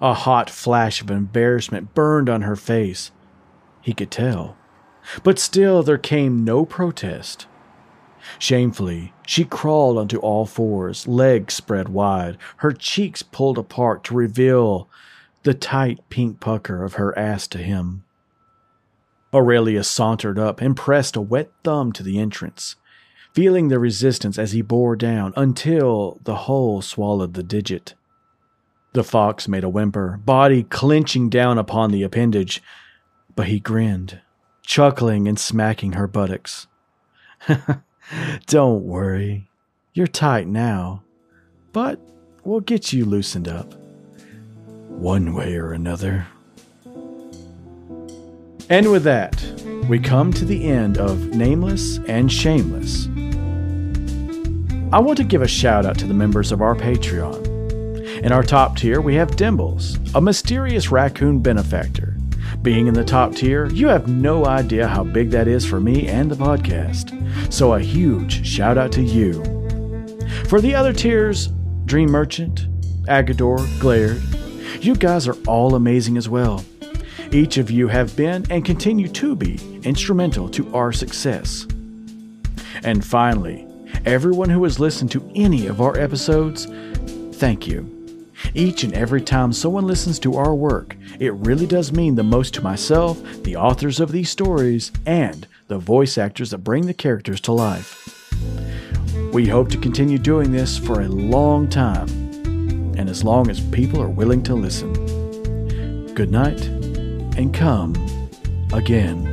A 0.00 0.14
hot 0.14 0.50
flash 0.50 1.00
of 1.00 1.10
embarrassment 1.10 1.94
burned 1.94 2.28
on 2.28 2.42
her 2.42 2.56
face. 2.56 3.10
He 3.82 3.92
could 3.92 4.10
tell. 4.10 4.56
But 5.22 5.38
still 5.38 5.82
there 5.82 5.98
came 5.98 6.44
no 6.44 6.64
protest. 6.64 7.46
Shamefully, 8.38 9.12
she 9.26 9.44
crawled 9.44 9.98
onto 9.98 10.18
all 10.18 10.46
fours, 10.46 11.08
legs 11.08 11.54
spread 11.54 11.88
wide, 11.88 12.38
her 12.58 12.72
cheeks 12.72 13.22
pulled 13.22 13.58
apart 13.58 14.04
to 14.04 14.14
reveal 14.14 14.88
the 15.42 15.54
tight 15.54 15.98
pink 16.08 16.38
pucker 16.38 16.84
of 16.84 16.94
her 16.94 17.16
ass 17.18 17.48
to 17.48 17.58
him. 17.58 18.04
Aurelius 19.34 19.88
sauntered 19.88 20.38
up 20.38 20.60
and 20.60 20.76
pressed 20.76 21.16
a 21.16 21.20
wet 21.20 21.50
thumb 21.64 21.92
to 21.92 22.02
the 22.02 22.18
entrance, 22.18 22.76
feeling 23.32 23.68
the 23.68 23.78
resistance 23.80 24.38
as 24.38 24.52
he 24.52 24.62
bore 24.62 24.94
down 24.94 25.32
until 25.36 26.20
the 26.22 26.36
hole 26.36 26.80
swallowed 26.82 27.34
the 27.34 27.42
digit. 27.42 27.94
The 28.92 29.02
fox 29.02 29.48
made 29.48 29.64
a 29.64 29.70
whimper, 29.70 30.20
body 30.24 30.62
clenching 30.62 31.30
down 31.30 31.58
upon 31.58 31.90
the 31.90 32.02
appendage, 32.02 32.62
but 33.34 33.48
he 33.48 33.58
grinned, 33.60 34.20
chuckling 34.62 35.26
and 35.28 35.38
smacking 35.38 35.92
her 35.92 36.06
buttocks. 36.06 36.66
Don't 38.46 38.84
worry, 38.84 39.48
you're 39.94 40.06
tight 40.06 40.46
now. 40.46 41.02
but 41.72 41.98
we'll 42.44 42.60
get 42.60 42.92
you 42.92 43.04
loosened 43.04 43.48
up. 43.48 43.74
One 44.88 45.34
way 45.34 45.56
or 45.56 45.72
another. 45.72 46.26
And 48.68 48.90
with 48.90 49.04
that, 49.04 49.42
we 49.88 49.98
come 49.98 50.32
to 50.34 50.44
the 50.44 50.64
end 50.64 50.98
of 50.98 51.34
Nameless 51.34 51.98
and 52.06 52.30
Shameless. 52.30 53.08
I 54.92 54.98
want 54.98 55.16
to 55.16 55.24
give 55.24 55.42
a 55.42 55.48
shout 55.48 55.86
out 55.86 55.98
to 55.98 56.06
the 56.06 56.14
members 56.14 56.52
of 56.52 56.60
our 56.60 56.74
Patreon. 56.74 57.46
In 58.22 58.30
our 58.30 58.42
top 58.42 58.76
tier, 58.76 59.00
we 59.00 59.14
have 59.14 59.36
Dimbles, 59.36 59.98
a 60.14 60.20
mysterious 60.20 60.90
raccoon 60.90 61.40
benefactor. 61.40 62.16
Being 62.62 62.86
in 62.86 62.94
the 62.94 63.04
top 63.04 63.34
tier, 63.34 63.66
you 63.66 63.88
have 63.88 64.06
no 64.06 64.46
idea 64.46 64.86
how 64.86 65.02
big 65.02 65.30
that 65.30 65.48
is 65.48 65.66
for 65.66 65.80
me 65.80 66.06
and 66.06 66.30
the 66.30 66.36
podcast. 66.36 67.12
So 67.52 67.74
a 67.74 67.80
huge 67.80 68.46
shout 68.46 68.78
out 68.78 68.92
to 68.92 69.02
you. 69.02 69.42
For 70.46 70.60
the 70.60 70.72
other 70.74 70.92
tiers, 70.92 71.48
Dream 71.86 72.10
Merchant, 72.10 72.68
Agador, 73.06 73.58
Glared, 73.80 74.22
you 74.80 74.94
guys 74.94 75.26
are 75.26 75.36
all 75.48 75.74
amazing 75.74 76.16
as 76.16 76.28
well. 76.28 76.64
Each 77.32 77.56
of 77.56 77.68
you 77.68 77.88
have 77.88 78.14
been 78.16 78.46
and 78.48 78.64
continue 78.64 79.08
to 79.08 79.34
be 79.34 79.58
instrumental 79.82 80.48
to 80.50 80.72
our 80.72 80.92
success. 80.92 81.66
And 82.84 83.04
finally, 83.04 83.66
everyone 84.04 84.50
who 84.50 84.62
has 84.62 84.78
listened 84.78 85.10
to 85.12 85.32
any 85.34 85.66
of 85.66 85.80
our 85.80 85.98
episodes, 85.98 86.66
thank 87.38 87.66
you. 87.66 88.01
Each 88.54 88.84
and 88.84 88.92
every 88.92 89.20
time 89.20 89.52
someone 89.52 89.86
listens 89.86 90.18
to 90.20 90.36
our 90.36 90.54
work, 90.54 90.96
it 91.18 91.32
really 91.34 91.66
does 91.66 91.92
mean 91.92 92.14
the 92.14 92.22
most 92.22 92.54
to 92.54 92.62
myself, 92.62 93.20
the 93.42 93.56
authors 93.56 94.00
of 94.00 94.12
these 94.12 94.30
stories, 94.30 94.92
and 95.06 95.46
the 95.68 95.78
voice 95.78 96.18
actors 96.18 96.50
that 96.50 96.58
bring 96.58 96.86
the 96.86 96.94
characters 96.94 97.40
to 97.42 97.52
life. 97.52 97.98
We 99.32 99.46
hope 99.46 99.70
to 99.70 99.78
continue 99.78 100.18
doing 100.18 100.52
this 100.52 100.78
for 100.78 101.00
a 101.00 101.08
long 101.08 101.68
time, 101.68 102.08
and 102.98 103.08
as 103.08 103.24
long 103.24 103.48
as 103.48 103.60
people 103.60 104.02
are 104.02 104.08
willing 104.08 104.42
to 104.42 104.54
listen. 104.54 104.92
Good 106.14 106.30
night, 106.30 106.62
and 106.66 107.54
come 107.54 107.94
again. 108.72 109.31